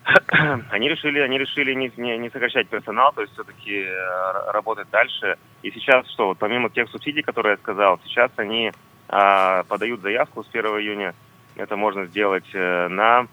они 0.70 0.88
решили, 0.88 1.18
они 1.18 1.38
решили 1.38 1.74
не, 1.74 1.90
не, 1.96 2.16
не 2.18 2.30
сокращать 2.30 2.68
персонал, 2.68 3.12
то 3.12 3.22
есть 3.22 3.32
все-таки 3.32 3.82
э, 3.82 4.50
работать 4.52 4.88
дальше. 4.90 5.36
И 5.62 5.70
сейчас 5.72 6.08
что, 6.12 6.28
вот 6.28 6.38
помимо 6.38 6.70
тех 6.70 6.88
субсидий, 6.90 7.22
которые 7.22 7.52
я 7.52 7.56
сказал, 7.58 7.98
сейчас 8.04 8.30
они 8.36 8.70
э, 9.08 9.62
подают 9.68 10.02
заявку 10.02 10.44
с 10.44 10.48
1 10.48 10.64
июня. 10.64 11.14
Это 11.56 11.76
можно 11.76 12.06
сделать 12.06 12.48
э, 12.52 12.88
на 12.88 13.26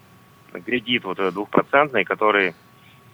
кредит 0.62 1.04
вот 1.04 1.18
двухпроцентный, 1.32 2.04
который 2.04 2.54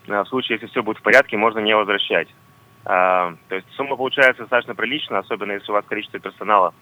э, 0.07 0.23
в 0.23 0.27
случае, 0.27 0.57
если 0.57 0.67
все 0.67 0.83
будет 0.83 0.99
в 0.99 1.03
порядке, 1.03 1.37
можно 1.37 1.61
не 1.61 1.75
возвращать. 1.75 2.29
Э, 2.85 3.35
то 3.49 3.55
есть 3.55 3.67
сумма 3.77 3.97
получается 3.97 4.43
достаточно 4.43 4.75
прилично, 4.75 5.19
особенно 5.19 5.53
если 5.53 5.71
у 5.71 5.75
вас 5.75 5.85
количество 5.87 6.19
персонала 6.19 6.75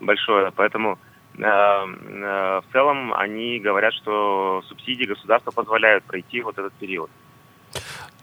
большое. 0.00 0.52
Поэтому 0.54 0.98
Э, 1.38 1.86
э, 1.86 2.60
в 2.60 2.72
целом 2.72 3.14
они 3.14 3.60
говорят, 3.60 3.94
что 3.94 4.62
субсидии 4.68 5.04
государства 5.04 5.50
позволяют 5.50 6.04
пройти 6.04 6.42
вот 6.42 6.58
этот 6.58 6.72
период. 6.74 7.10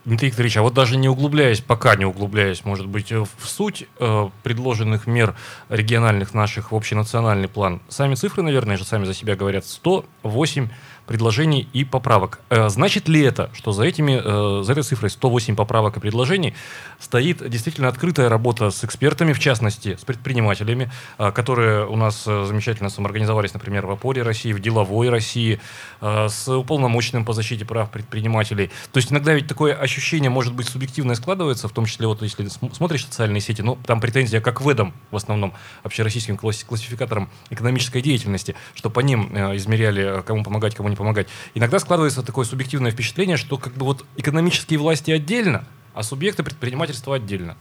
Дмитрий 0.03 0.27
Викторович, 0.27 0.57
а 0.57 0.61
вот 0.61 0.73
даже 0.73 0.97
не 0.97 1.09
углубляясь, 1.09 1.61
пока 1.61 1.95
не 1.95 2.05
углубляясь, 2.05 2.63
может 2.63 2.87
быть, 2.87 3.11
в 3.11 3.27
суть 3.39 3.87
э, 3.99 4.29
предложенных 4.43 5.07
мер 5.07 5.35
региональных 5.69 6.33
наших 6.33 6.71
в 6.71 6.75
общенациональный 6.75 7.47
план, 7.47 7.81
сами 7.87 8.13
цифры, 8.15 8.43
наверное, 8.43 8.77
же 8.77 8.83
сами 8.83 9.05
за 9.05 9.15
себя 9.15 9.35
говорят, 9.35 9.65
108 9.65 10.69
предложений 11.05 11.67
и 11.73 11.83
поправок. 11.83 12.39
Э, 12.49 12.69
значит 12.69 13.07
ли 13.07 13.21
это, 13.21 13.49
что 13.53 13.71
за, 13.71 13.83
этими, 13.83 14.21
э, 14.23 14.63
за 14.63 14.71
этой 14.71 14.83
цифрой 14.83 15.09
108 15.09 15.55
поправок 15.55 15.97
и 15.97 15.99
предложений 15.99 16.55
стоит 16.99 17.47
действительно 17.49 17.87
открытая 17.87 18.29
работа 18.29 18.71
с 18.71 18.83
экспертами, 18.83 19.33
в 19.33 19.39
частности, 19.39 19.95
с 19.95 20.03
предпринимателями, 20.03 20.91
э, 21.17 21.31
которые 21.31 21.87
у 21.87 21.95
нас 21.95 22.23
замечательно 22.23 22.89
самоорганизовались, 22.89 23.53
например, 23.53 23.85
в 23.85 23.91
опоре 23.91 24.23
России, 24.23 24.53
в 24.53 24.59
деловой 24.59 25.09
России, 25.09 25.59
с 26.01 26.47
уполномоченным 26.47 27.25
по 27.25 27.33
защите 27.33 27.65
прав 27.65 27.89
предпринимателей. 27.89 28.71
То 28.91 28.97
есть 28.97 29.11
иногда 29.11 29.33
ведь 29.33 29.47
такое 29.47 29.73
ощущение, 29.73 30.29
может 30.29 30.53
быть, 30.53 30.67
субъективное 30.67 31.15
складывается, 31.15 31.67
в 31.67 31.71
том 31.71 31.85
числе 31.85 32.07
вот 32.07 32.21
если 32.21 32.47
смотришь 32.47 33.05
социальные 33.05 33.41
сети, 33.41 33.61
ну, 33.61 33.77
там 33.85 33.99
претензия 34.01 34.41
как 34.41 34.61
в 34.61 34.69
этом, 34.69 34.93
в 35.11 35.15
основном, 35.15 35.53
общероссийским 35.83 36.37
классификатором 36.37 37.29
экономической 37.49 38.01
деятельности, 38.01 38.55
что 38.73 38.89
по 38.89 38.99
ним 38.99 39.35
измеряли, 39.55 40.23
кому 40.25 40.43
помогать, 40.43 40.75
кому 40.75 40.89
не 40.89 40.94
не 40.95 40.97
помогать. 40.97 41.27
Иногда 41.53 41.79
складывается 41.79 42.25
такое 42.25 42.45
субъективное 42.45 42.91
впечатление, 42.91 43.37
что 43.37 43.57
как 43.57 43.73
бы 43.73 43.85
вот 43.85 44.05
экономические 44.17 44.79
власти 44.79 45.11
отдельно, 45.11 45.65
а 45.93 46.03
субъекты 46.03 46.43
предпринимательства 46.43 47.15
отдельно. 47.15 47.57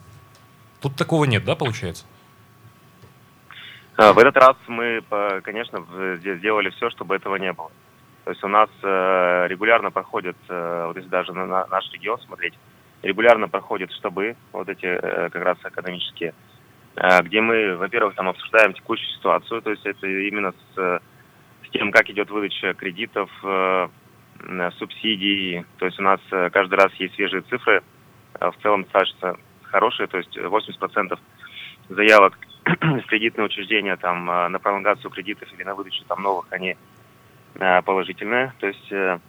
Тут 0.80 0.96
такого 0.96 1.24
нет, 1.24 1.44
да, 1.44 1.56
получается? 1.56 2.04
А, 3.96 4.12
в 4.12 4.18
этот 4.18 4.36
раз 4.36 4.56
мы, 4.66 5.02
конечно, 5.42 5.84
сделали 6.18 6.70
все, 6.70 6.90
чтобы 6.90 7.16
этого 7.16 7.36
не 7.36 7.52
было. 7.52 7.70
То 8.24 8.30
есть 8.30 8.42
у 8.42 8.48
нас 8.48 8.70
э, 8.82 9.46
регулярно 9.48 9.90
проходят, 9.90 10.36
э, 10.48 10.84
вот 10.86 10.96
если 10.96 11.10
даже 11.10 11.34
на 11.34 11.66
наш 11.66 11.92
регион 11.92 12.18
смотреть, 12.20 12.54
регулярно 13.02 13.48
проходят 13.48 13.92
штабы, 13.92 14.34
вот 14.52 14.68
эти 14.68 14.86
э, 14.86 15.28
как 15.28 15.42
раз 15.42 15.58
экономические, 15.62 16.32
где 17.24 17.40
мы, 17.40 17.76
во-первых, 17.76 18.14
там 18.14 18.28
обсуждаем 18.28 18.72
текущую 18.72 19.08
ситуацию, 19.08 19.60
то 19.60 19.70
есть 19.70 19.84
это 19.84 20.06
именно 20.06 20.54
с 20.74 21.02
тем, 21.74 21.90
как 21.90 22.08
идет 22.08 22.30
выдача 22.30 22.72
кредитов, 22.74 23.28
э, 23.42 23.88
субсидий. 24.78 25.64
То 25.78 25.86
есть 25.86 25.98
у 25.98 26.02
нас 26.02 26.20
э, 26.30 26.48
каждый 26.50 26.74
раз 26.74 26.92
есть 26.94 27.14
свежие 27.16 27.42
цифры, 27.42 27.82
э, 28.40 28.50
в 28.50 28.54
целом 28.62 28.84
достаточно 28.84 29.36
хорошие, 29.64 30.06
то 30.06 30.18
есть 30.18 30.36
80% 30.38 31.18
заявок 31.88 32.38
с 32.64 33.06
кредитные 33.06 33.46
учреждения 33.46 33.96
там, 33.96 34.24
на 34.26 34.58
пролонгацию 34.58 35.10
кредитов 35.10 35.52
или 35.52 35.64
на 35.64 35.74
выдачу 35.74 36.04
там, 36.04 36.22
новых, 36.22 36.46
они 36.50 36.76
положительные. 37.84 38.52
То 38.58 38.66
есть, 38.66 39.20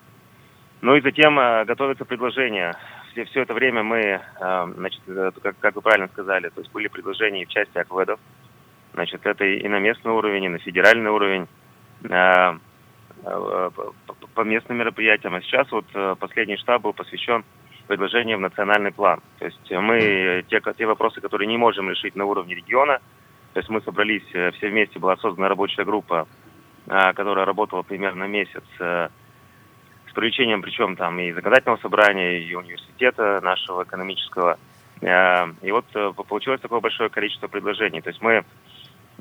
ну 0.81 0.95
и 0.95 1.01
затем 1.01 1.35
готовится 1.65 2.05
предложение. 2.05 2.73
Все, 3.11 3.25
все 3.25 3.41
это 3.41 3.53
время 3.53 3.83
мы, 3.83 4.21
значит, 4.39 5.01
как, 5.43 5.59
как 5.59 5.75
вы 5.75 5.81
правильно 5.81 6.07
сказали, 6.07 6.49
то 6.49 6.61
есть 6.61 6.71
были 6.71 6.87
предложения 6.87 7.45
в 7.45 7.49
части 7.49 7.77
акведов. 7.77 8.19
Значит, 8.93 9.25
это 9.25 9.45
и 9.45 9.67
на 9.67 9.79
местный 9.79 10.11
уровень, 10.11 10.45
и 10.45 10.49
на 10.49 10.57
федеральный 10.57 11.11
уровень. 11.11 11.47
Э, 12.09 12.57
э, 13.23 13.69
по 14.35 14.41
местным 14.41 14.77
мероприятиям. 14.77 15.33
А 15.35 15.41
сейчас 15.41 15.71
вот 15.71 15.85
э, 15.93 16.15
последний 16.19 16.57
штаб 16.57 16.81
был 16.81 16.93
посвящен 16.93 17.43
предложениям 17.87 18.39
в 18.39 18.41
национальный 18.41 18.91
план. 18.91 19.21
То 19.39 19.45
есть 19.45 19.71
мы 19.71 20.43
те, 20.49 20.61
те 20.77 20.85
вопросы, 20.85 21.21
которые 21.21 21.47
не 21.47 21.57
можем 21.57 21.89
решить 21.89 22.15
на 22.15 22.25
уровне 22.25 22.55
региона, 22.55 22.99
то 23.53 23.59
есть 23.59 23.69
мы 23.69 23.81
собрались 23.81 24.25
все 24.27 24.69
вместе, 24.69 24.99
была 24.99 25.15
создана 25.17 25.47
рабочая 25.47 25.85
группа, 25.85 26.27
которая 26.87 27.45
работала 27.45 27.83
примерно 27.83 28.25
месяц 28.25 28.63
с 28.79 29.09
привлечением, 30.13 30.61
причем 30.61 30.95
там 30.95 31.19
и 31.19 31.31
законодательного 31.31 31.79
собрания, 31.79 32.39
и 32.39 32.53
университета 32.53 33.39
нашего 33.41 33.83
экономического. 33.83 34.57
И 35.01 35.71
вот 35.71 35.85
получилось 36.27 36.61
такое 36.61 36.81
большое 36.81 37.09
количество 37.09 37.47
предложений. 37.47 38.01
То 38.01 38.09
есть 38.09 38.21
мы 38.21 38.43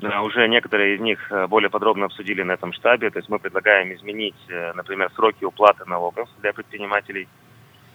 уже 0.01 0.47
некоторые 0.47 0.95
из 0.95 1.01
них 1.01 1.31
э, 1.31 1.47
более 1.47 1.69
подробно 1.69 2.05
обсудили 2.05 2.43
на 2.43 2.53
этом 2.53 2.73
штабе. 2.73 3.09
То 3.09 3.19
есть 3.19 3.29
мы 3.29 3.39
предлагаем 3.39 3.93
изменить, 3.93 4.35
э, 4.49 4.73
например, 4.73 5.09
сроки 5.15 5.45
уплаты 5.45 5.85
налогов 5.85 6.29
для 6.41 6.53
предпринимателей. 6.53 7.27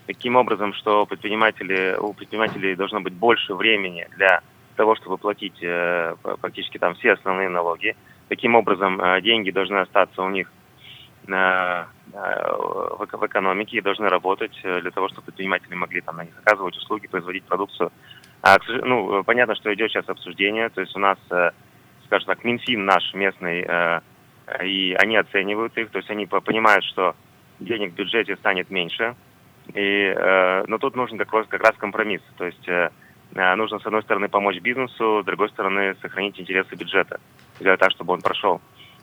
Таким 0.06 0.36
образом, 0.36 0.72
что 0.72 1.04
предприниматели, 1.06 1.96
у 1.98 2.14
предпринимателей 2.14 2.74
должно 2.74 3.00
быть 3.00 3.12
больше 3.12 3.54
времени 3.54 4.08
для 4.16 4.40
того, 4.76 4.96
чтобы 4.96 5.18
платить 5.18 5.62
э, 5.62 6.14
практически 6.40 6.78
там 6.78 6.94
все 6.94 7.12
основные 7.12 7.50
налоги. 7.50 7.94
Таким 8.28 8.54
образом, 8.54 9.00
деньги 9.22 9.50
должны 9.50 9.78
остаться 9.78 10.22
у 10.22 10.30
них 10.30 10.52
в 11.26 11.86
экономике 13.26 13.76
и 13.76 13.80
должны 13.80 14.08
работать 14.08 14.56
для 14.62 14.90
того, 14.92 15.08
чтобы 15.08 15.26
предприниматели 15.26 15.74
могли 15.74 16.00
там 16.00 16.16
на 16.16 16.24
них 16.24 16.32
оказывать 16.44 16.76
услуги, 16.76 17.08
производить 17.08 17.42
продукцию. 17.42 17.90
А, 18.40 18.56
ну, 18.84 19.24
понятно, 19.24 19.56
что 19.56 19.74
идет 19.74 19.90
сейчас 19.90 20.08
обсуждение, 20.08 20.68
то 20.68 20.80
есть 20.80 20.94
у 20.94 21.00
нас 21.00 21.18
скажем 22.10 22.26
так, 22.26 22.44
Минфин 22.44 22.84
наш 22.84 23.14
местный, 23.14 23.64
э, 23.66 24.00
и 24.64 24.94
они 24.94 25.16
оценивают 25.16 25.78
их, 25.78 25.90
то 25.90 25.98
есть 25.98 26.10
они 26.10 26.26
понимают, 26.26 26.84
что 26.84 27.14
денег 27.60 27.92
в 27.92 27.94
бюджете 27.94 28.34
станет 28.36 28.68
меньше, 28.68 29.14
и, 29.72 30.12
э, 30.16 30.64
но 30.66 30.78
тут 30.78 30.96
нужен 30.96 31.18
как 31.18 31.32
раз, 31.32 31.46
как 31.46 31.62
раз 31.62 31.76
компромисс, 31.76 32.20
то 32.36 32.46
есть 32.46 32.68
э, 32.68 32.90
нужно 33.54 33.78
с 33.78 33.86
одной 33.86 34.02
стороны 34.02 34.28
помочь 34.28 34.58
бизнесу, 34.58 35.22
с 35.22 35.24
другой 35.24 35.50
стороны 35.50 35.94
сохранить 36.02 36.40
интересы 36.40 36.74
бюджета, 36.74 37.20
сделать 37.60 37.78
так, 37.78 37.92
чтобы 37.92 38.12
он 38.14 38.22
прошел, 38.22 38.60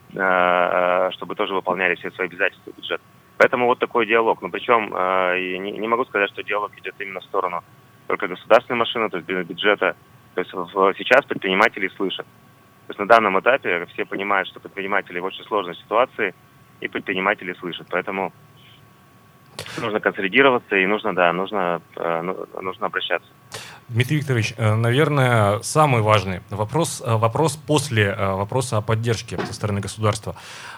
чтобы 0.10 1.36
тоже 1.36 1.54
выполняли 1.54 1.96
все 1.96 2.12
свои 2.12 2.28
обязательства 2.28 2.72
бюджета. 2.76 3.04
Поэтому 3.38 3.68
вот 3.68 3.80
такой 3.80 4.06
диалог. 4.06 4.42
Но 4.42 4.50
причем 4.50 4.90
не, 5.64 5.72
не 5.72 5.88
могу 5.88 6.04
сказать, 6.06 6.30
что 6.32 6.44
диалог 6.44 6.72
идет 6.78 6.96
именно 7.00 7.20
в 7.20 7.26
сторону 7.26 7.64
только 8.08 8.28
государственной 8.28 8.80
машины, 8.80 9.10
то 9.10 9.18
есть 9.18 9.28
бюджета. 9.30 9.96
То 10.36 10.42
есть 10.42 10.52
сейчас 10.98 11.24
предприниматели 11.26 11.88
слышат. 11.96 12.26
То 12.88 12.92
есть 12.92 13.00
на 13.00 13.08
данном 13.08 13.40
этапе 13.40 13.86
все 13.94 14.06
понимают, 14.06 14.48
что 14.48 14.60
предприниматели 14.60 15.20
в 15.20 15.26
очень 15.26 15.44
сложной 15.44 15.76
ситуации, 15.76 16.34
и 16.82 16.88
предприниматели 16.88 17.54
слышат. 17.54 17.88
Поэтому 17.90 18.32
нужно 19.82 20.00
консолидироваться 20.00 20.76
и 20.76 20.86
нужно, 20.86 21.16
да, 21.16 21.34
нужно, 21.34 21.82
э, 21.96 22.22
ну, 22.22 22.48
нужно 22.62 22.86
обращаться. 22.88 23.28
Дмитрий 23.90 24.18
Викторович, 24.18 24.54
э, 24.58 24.76
наверное, 24.76 25.60
самый 25.62 26.02
важный 26.02 26.42
вопрос, 26.50 27.02
э, 27.06 27.16
вопрос 27.16 27.56
после 27.56 28.14
вопроса 28.16 28.78
о 28.78 28.82
поддержке 28.82 29.38
со 29.38 29.54
стороны 29.54 29.80
государства. 29.80 30.36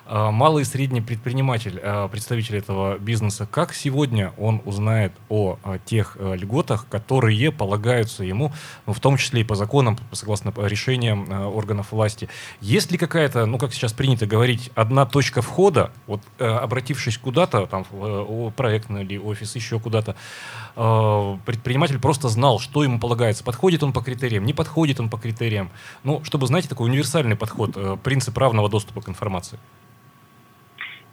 Малый 0.10 0.64
и 0.64 0.66
средний 0.66 1.02
предприниматель, 1.02 1.80
представитель 2.12 2.58
этого 2.58 2.98
бизнеса, 2.98 3.48
как 3.50 3.76
сегодня 3.76 4.34
он 4.40 4.60
узнает 4.66 5.14
о 5.30 5.58
тех 5.86 6.18
льготах, 6.20 6.88
которые 6.90 7.52
полагаются 7.52 8.24
ему, 8.24 8.52
в 8.88 9.00
том 9.00 9.18
числе 9.18 9.42
и 9.42 9.44
по 9.44 9.54
законам, 9.54 10.00
согласно 10.12 10.52
решениям 10.58 11.30
органов 11.56 11.92
власти? 11.92 12.28
Есть 12.60 12.92
ли 12.92 12.98
какая-то, 12.98 13.46
ну, 13.46 13.60
как 13.60 13.72
сейчас 13.72 13.94
принято 13.94 14.26
говорить, 14.26 14.72
одна 14.74 15.06
точка 15.06 15.44
входа, 15.44 15.92
вот 16.08 16.22
обратившись 16.40 17.20
куда-то, 17.20 17.68
там, 17.68 17.86
в 17.92 18.50
проектный 18.52 19.04
или 19.04 19.18
офис, 19.18 19.56
еще 19.56 19.80
куда-то, 19.80 20.16
предприниматель 21.46 22.00
просто 22.00 22.30
знал, 22.30 22.58
что 22.58 22.84
ему 22.84 23.00
полагается, 23.00 23.44
подходит 23.44 23.84
он 23.84 23.94
по 23.94 24.02
критериям, 24.02 24.44
не 24.44 24.54
подходит 24.54 25.00
он 25.00 25.12
по 25.12 25.20
критериям. 25.20 25.70
Ну, 26.04 26.24
чтобы, 26.24 26.48
знаете, 26.48 26.68
такой 26.68 26.90
универсальный 26.90 27.36
подход, 27.36 27.74
э, 27.76 27.98
принцип 28.04 28.36
равного 28.38 28.70
доступа 28.70 29.02
к 29.02 29.10
информации. 29.10 29.60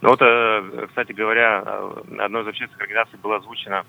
Ну 0.01 0.09
вот, 0.09 0.21
э, 0.21 0.85
кстати 0.89 1.11
говоря, 1.11 1.63
э, 1.65 2.01
одной 2.19 2.43
из 2.43 2.47
общественных 2.47 2.81
организаций 2.81 3.17
была 3.19 3.37
озвучена 3.37 3.85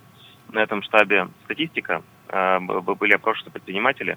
на 0.50 0.62
этом 0.62 0.82
штабе 0.82 1.28
статистика, 1.44 2.02
были 2.30 3.12
опрошены 3.12 3.50
предприниматели, 3.50 4.16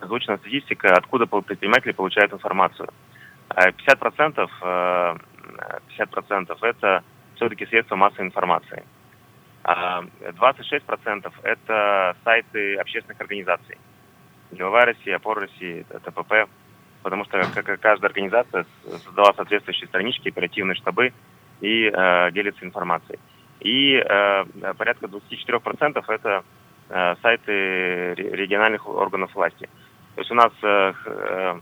озвучена 0.00 0.36
статистика, 0.38 0.94
откуда 0.94 1.26
предприниматели 1.26 1.92
получают 1.92 2.32
информацию. 2.32 2.88
50%, 3.50 4.50
50% 5.96 6.58
это 6.62 7.04
все-таки 7.36 7.66
средства 7.66 7.94
массовой 7.94 8.26
информации. 8.26 8.82
26% 9.62 11.32
это 11.44 12.16
сайты 12.24 12.74
общественных 12.74 13.20
организаций. 13.20 13.78
Деловая 14.50 14.86
Россия, 14.86 15.16
Опор 15.16 15.38
России, 15.38 15.86
ТПП. 16.04 16.48
Потому 17.02 17.24
что 17.24 17.40
каждая 17.80 18.08
организация 18.08 18.66
создала 19.04 19.32
соответствующие 19.34 19.88
странички, 19.88 20.28
оперативные 20.28 20.74
штабы 20.76 21.12
и 21.60 21.90
э, 21.92 22.32
делится 22.32 22.64
информацией. 22.64 23.18
И 23.60 23.94
э, 23.94 24.44
порядка 24.76 25.06
24% 25.06 26.04
это 26.08 26.44
э, 26.88 27.14
сайты 27.22 28.14
региональных 28.14 28.88
органов 28.88 29.34
власти. 29.34 29.68
То 30.14 30.20
есть 30.20 30.30
у 30.30 30.34
нас, 30.34 30.52
э, 30.62 30.92
э, 31.06 31.60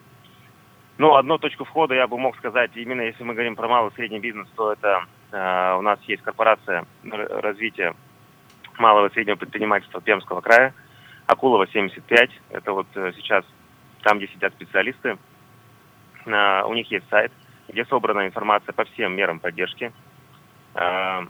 ну, 0.98 1.16
одну 1.16 1.38
точку 1.38 1.64
входа 1.64 1.94
я 1.94 2.06
бы 2.06 2.18
мог 2.18 2.36
сказать, 2.36 2.70
именно 2.74 3.02
если 3.02 3.24
мы 3.24 3.34
говорим 3.34 3.56
про 3.56 3.68
малый 3.68 3.90
и 3.90 3.94
средний 3.94 4.20
бизнес, 4.20 4.48
то 4.56 4.72
это 4.72 5.04
э, 5.32 5.76
у 5.78 5.82
нас 5.82 6.00
есть 6.02 6.22
корпорация 6.22 6.86
развития 7.04 7.94
малого 8.78 9.08
и 9.08 9.12
среднего 9.12 9.36
предпринимательства 9.36 10.00
Пермского 10.00 10.40
края, 10.40 10.72
Акулова 11.26 11.66
75, 11.66 12.30
это 12.50 12.72
вот 12.72 12.86
э, 12.94 13.12
сейчас 13.16 13.44
там, 14.08 14.16
где 14.16 14.28
сидят 14.28 14.54
специалисты, 14.54 15.18
э, 16.24 16.62
у 16.62 16.72
них 16.72 16.90
есть 16.90 17.06
сайт, 17.10 17.30
где 17.68 17.84
собрана 17.84 18.26
информация 18.26 18.72
по 18.72 18.86
всем 18.86 19.14
мерам 19.14 19.38
поддержки. 19.38 19.92
Э, 20.74 21.26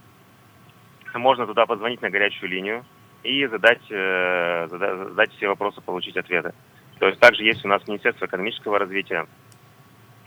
можно 1.14 1.45
туда 1.45 1.67
позвонить 1.67 2.03
на 2.03 2.11
горячую 2.11 2.51
линию 2.51 2.85
и 3.25 3.45
задать, 3.47 3.83
задать 3.88 5.33
все 5.33 5.49
вопросы, 5.49 5.81
получить 5.81 6.17
ответы. 6.17 6.55
То 7.01 7.09
есть 7.09 7.19
также 7.19 7.43
есть 7.43 7.64
у 7.64 7.69
нас 7.69 7.83
Министерство 7.88 8.27
экономического 8.27 8.79
развития, 8.79 9.27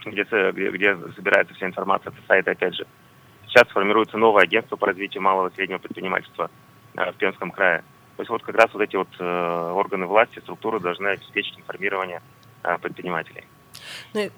где, 0.04 0.24
где, 0.24 0.70
где 0.70 0.96
собирается 1.16 1.54
вся 1.54 1.66
информация, 1.68 2.12
это 2.12 2.20
сайт 2.28 2.46
опять 2.48 2.74
же. 2.74 2.86
Сейчас 3.46 3.66
формируется 3.68 4.18
новое 4.18 4.42
агентство 4.42 4.76
по 4.76 4.88
развитию 4.88 5.22
малого 5.22 5.48
и 5.48 5.54
среднего 5.54 5.78
предпринимательства 5.78 6.50
в 6.92 7.14
Пермском 7.14 7.50
крае. 7.52 7.82
То 8.16 8.22
есть 8.22 8.30
вот 8.30 8.42
как 8.42 8.54
раз 8.56 8.72
вот 8.72 8.82
эти 8.82 8.96
вот 8.96 9.08
э, 9.18 9.70
органы 9.74 10.06
власти, 10.06 10.38
структуры 10.40 10.80
должны 10.80 11.08
обеспечить 11.08 11.58
информирование 11.58 12.18
э, 12.18 12.22
предпринимателей. 12.80 13.44
Ну, 14.14 14.30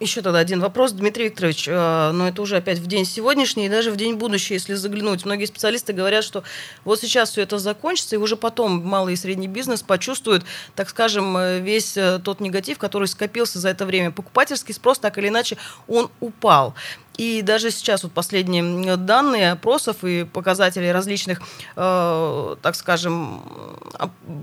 еще 0.00 0.22
тогда 0.22 0.40
один 0.40 0.60
вопрос, 0.60 0.92
Дмитрий 0.92 1.26
Викторович, 1.26 1.68
э, 1.68 2.10
но 2.12 2.26
это 2.26 2.42
уже 2.42 2.56
опять 2.56 2.78
в 2.78 2.86
день 2.86 3.04
сегодняшний 3.04 3.66
и 3.66 3.68
даже 3.68 3.92
в 3.92 3.96
день 3.96 4.16
будущий, 4.16 4.54
если 4.54 4.74
заглянуть. 4.74 5.24
Многие 5.24 5.44
специалисты 5.44 5.92
говорят, 5.92 6.24
что 6.24 6.42
вот 6.84 7.00
сейчас 7.00 7.30
все 7.30 7.42
это 7.42 7.58
закончится, 7.58 8.16
и 8.16 8.18
уже 8.18 8.36
потом 8.36 8.84
малый 8.84 9.14
и 9.14 9.16
средний 9.16 9.46
бизнес 9.46 9.82
почувствует, 9.82 10.42
так 10.74 10.88
скажем, 10.88 11.36
э, 11.36 11.60
весь 11.60 11.96
э, 11.96 12.18
тот 12.18 12.40
негатив, 12.40 12.78
который 12.78 13.06
скопился 13.06 13.60
за 13.60 13.68
это 13.68 13.86
время. 13.86 14.10
Покупательский 14.10 14.74
спрос 14.74 14.98
так 14.98 15.16
или 15.16 15.28
иначе 15.28 15.56
он 15.86 16.10
упал. 16.20 16.74
И 17.16 17.42
даже 17.42 17.70
сейчас 17.70 18.02
вот 18.02 18.12
последние 18.12 18.96
данные 18.96 19.52
опросов 19.52 20.04
и 20.04 20.24
показателей 20.24 20.90
различных, 20.90 21.40
э, 21.76 22.56
так 22.60 22.74
скажем, 22.74 23.42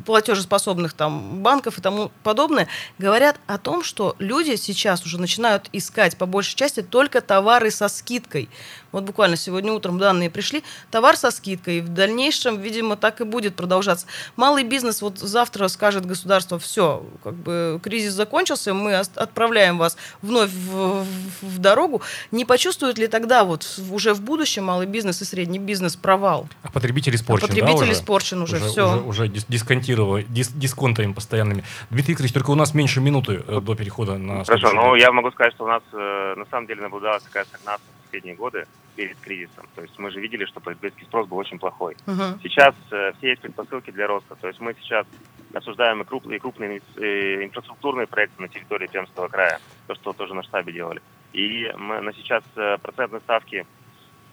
платежеспособных 0.06 0.94
там 0.94 1.42
банков 1.42 1.78
и 1.78 1.82
тому 1.82 2.12
подобное, 2.24 2.68
говорят 2.98 3.40
о 3.48 3.58
том, 3.58 3.84
что 3.84 4.16
люди 4.20 4.56
сейчас 4.56 5.06
уже 5.06 5.20
начинают 5.20 5.70
искать 5.74 6.18
по 6.18 6.26
большей 6.26 6.56
части 6.56 6.82
только 6.82 7.22
товары 7.22 7.72
со 7.72 7.90
скидкой. 7.90 8.50
Вот 8.92 9.04
буквально 9.04 9.36
сегодня 9.36 9.72
утром 9.72 9.98
данные 9.98 10.30
пришли. 10.30 10.64
Товар 10.90 11.16
со 11.16 11.32
скидкой. 11.32 11.78
И 11.78 11.82
в 11.82 11.90
дальнейшем, 11.90 12.60
видимо, 12.60 12.96
так 12.96 13.22
и 13.22 13.24
будет 13.24 13.56
продолжаться. 13.56 14.06
Малый 14.36 14.64
бизнес 14.64 15.02
вот 15.02 15.18
завтра 15.18 15.68
скажет 15.68 16.06
государство, 16.06 16.60
все, 16.60 17.04
как 17.24 17.34
бы 17.34 17.80
кризис 17.84 18.14
закончился, 18.14 18.74
мы 18.74 18.96
отправляем 18.96 19.78
вас 19.78 19.98
вновь 20.22 20.50
в, 20.50 21.04
в, 21.04 21.06
в 21.42 21.60
дорогу. 21.60 22.02
Не 22.32 22.46
почувствует 22.46 22.98
ли 22.98 23.08
тогда 23.08 23.44
вот 23.44 23.80
уже 23.92 24.14
в 24.14 24.22
будущем 24.22 24.66
малый 24.66 24.88
бизнес 24.88 25.22
и 25.22 25.26
средний 25.26 25.60
бизнес 25.60 25.96
провал? 25.96 26.48
А 26.64 26.72
потребитель 26.72 27.16
испорчен, 27.16 27.46
а 27.46 27.48
потребитель 27.48 27.78
да, 27.78 27.84
уже? 27.84 27.94
испорчен 27.94 28.42
уже, 28.42 28.58
уже 28.58 28.66
все. 28.70 28.98
Уже, 29.06 29.26
уже 29.26 29.28
дисконтировали, 29.28 30.26
дис, 30.28 30.50
дисконтами 30.50 31.14
постоянными. 31.14 31.64
Дмитрий 31.90 32.12
Викторович, 32.12 32.34
только 32.34 32.52
у 32.52 32.56
нас 32.56 32.74
меньше 32.74 33.00
минуты 33.02 33.44
э, 33.48 33.60
до 33.62 33.76
перехода 33.76 34.18
на... 34.18 34.44
Хорошо, 34.44 34.74
ну 34.74 34.96
я 34.96 35.12
могу 35.12 35.32
сказать, 35.32 35.54
что 35.54 35.66
у 35.66 35.68
нас 35.68 35.84
э, 35.94 36.34
на 36.38 36.46
самом 36.52 36.68
деле 36.68 36.82
наблюдалась 36.82 37.24
такая 37.24 37.46
стагнация 37.46 37.86
в 38.00 38.04
последние 38.06 38.36
годы 38.36 38.66
перед 39.02 39.20
кризисом. 39.20 39.68
То 39.76 39.82
есть 39.82 39.98
мы 39.98 40.12
же 40.12 40.22
видели, 40.22 40.46
что 40.46 40.60
потребительский 40.60 41.06
спрос 41.06 41.28
был 41.28 41.38
очень 41.38 41.58
плохой. 41.58 41.96
Uh-huh. 42.06 42.40
Сейчас 42.44 42.76
э, 42.92 43.14
все 43.18 43.30
есть 43.30 43.42
предпосылки 43.42 43.90
для 43.90 44.06
роста. 44.06 44.36
То 44.36 44.48
есть 44.48 44.60
мы 44.60 44.76
сейчас 44.80 45.08
обсуждаем 45.56 46.02
и 46.02 46.06
крупные, 46.06 46.38
и 46.38 46.40
крупные 46.40 46.82
э, 46.98 47.44
инфраструктурные 47.46 48.06
проекты 48.06 48.40
на 48.40 48.48
территории 48.48 48.86
Пермского 48.86 49.28
края, 49.28 49.60
то, 49.88 49.96
что 49.96 50.14
тоже 50.14 50.36
на 50.36 50.44
штабе 50.44 50.72
делали. 50.72 51.02
И 51.34 51.72
мы, 51.78 52.02
на 52.02 52.14
сейчас 52.14 52.44
э, 52.56 52.78
процентные 52.78 53.22
ставки 53.22 53.66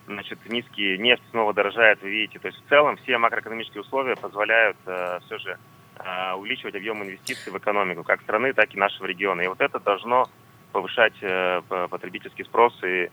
значит, 0.06 0.38
низкие, 0.46 0.98
нефть 0.98 1.22
снова 1.30 1.54
дорожает, 1.54 2.02
вы 2.02 2.10
видите. 2.10 2.38
То 2.38 2.48
есть 2.48 2.62
в 2.62 2.68
целом 2.68 2.98
все 2.98 3.16
макроэкономические 3.16 3.80
условия 3.80 4.16
позволяют 4.16 4.76
э, 4.84 5.20
все 5.24 5.38
же 5.38 5.56
э, 5.96 6.34
увеличивать 6.34 6.74
объем 6.74 7.02
инвестиций 7.02 7.50
в 7.50 7.56
экономику, 7.56 8.04
как 8.04 8.20
страны, 8.20 8.52
так 8.52 8.74
и 8.74 8.78
нашего 8.78 9.06
региона. 9.06 9.40
И 9.40 9.48
вот 9.48 9.62
это 9.62 9.80
должно 9.80 10.28
повышать 10.72 11.14
э, 11.22 11.62
потребительский 11.88 12.44
спрос 12.44 12.78
и 12.84 13.10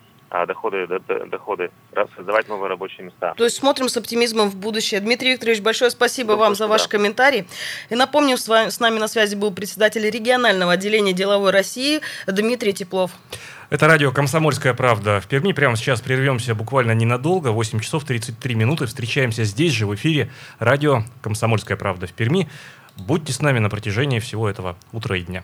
доходы, 0.48 0.88
доходы, 1.28 1.72
создавать 2.16 2.48
новые 2.50 2.70
рабочие 2.70 3.06
места. 3.06 3.34
То 3.38 3.44
есть 3.44 3.58
смотрим 3.58 3.90
с 3.90 3.98
оптимизмом 3.98 4.50
в 4.50 4.56
будущее. 4.56 5.00
Дмитрий 5.00 5.32
Викторович, 5.32 5.62
большое 5.62 5.92
спасибо 5.92 6.34
Думаю, 6.34 6.48
вам 6.48 6.56
за 6.56 6.68
ваш 6.68 6.84
да. 6.84 6.90
комментарий. 6.90 7.48
И 7.90 7.96
напомню, 7.96 8.38
с, 8.38 8.48
вами, 8.48 8.70
с 8.70 8.80
нами 8.80 9.00
на 9.00 9.08
связи 9.08 9.36
был 9.36 9.52
председатель 9.52 10.10
регионального 10.10 10.74
отделения 10.74 11.14
деловой 11.14 11.52
России 11.52 12.02
Дмитрий 12.28 12.74
Теплов. 12.74 13.12
Это 13.70 13.88
радио 13.88 14.12
«Комсомольская 14.12 14.74
правда» 14.74 15.20
в 15.20 15.28
Перми. 15.28 15.52
Прямо 15.52 15.76
сейчас 15.76 16.00
прервемся 16.00 16.54
буквально 16.54 16.92
ненадолго. 16.92 17.50
8 17.50 17.80
часов 17.80 18.04
33 18.04 18.56
минуты. 18.56 18.86
Встречаемся 18.86 19.44
здесь 19.44 19.74
же 19.74 19.88
в 19.88 19.96
эфире 19.96 20.30
радио 20.60 21.04
«Комсомольская 21.22 21.76
правда» 21.76 22.06
в 22.06 22.14
Перми. 22.14 22.48
Будьте 22.98 23.34
с 23.34 23.42
нами 23.42 23.60
на 23.60 23.70
протяжении 23.70 24.20
всего 24.20 24.48
этого 24.48 24.78
утра 24.92 25.18
и 25.18 25.24
дня. 25.24 25.44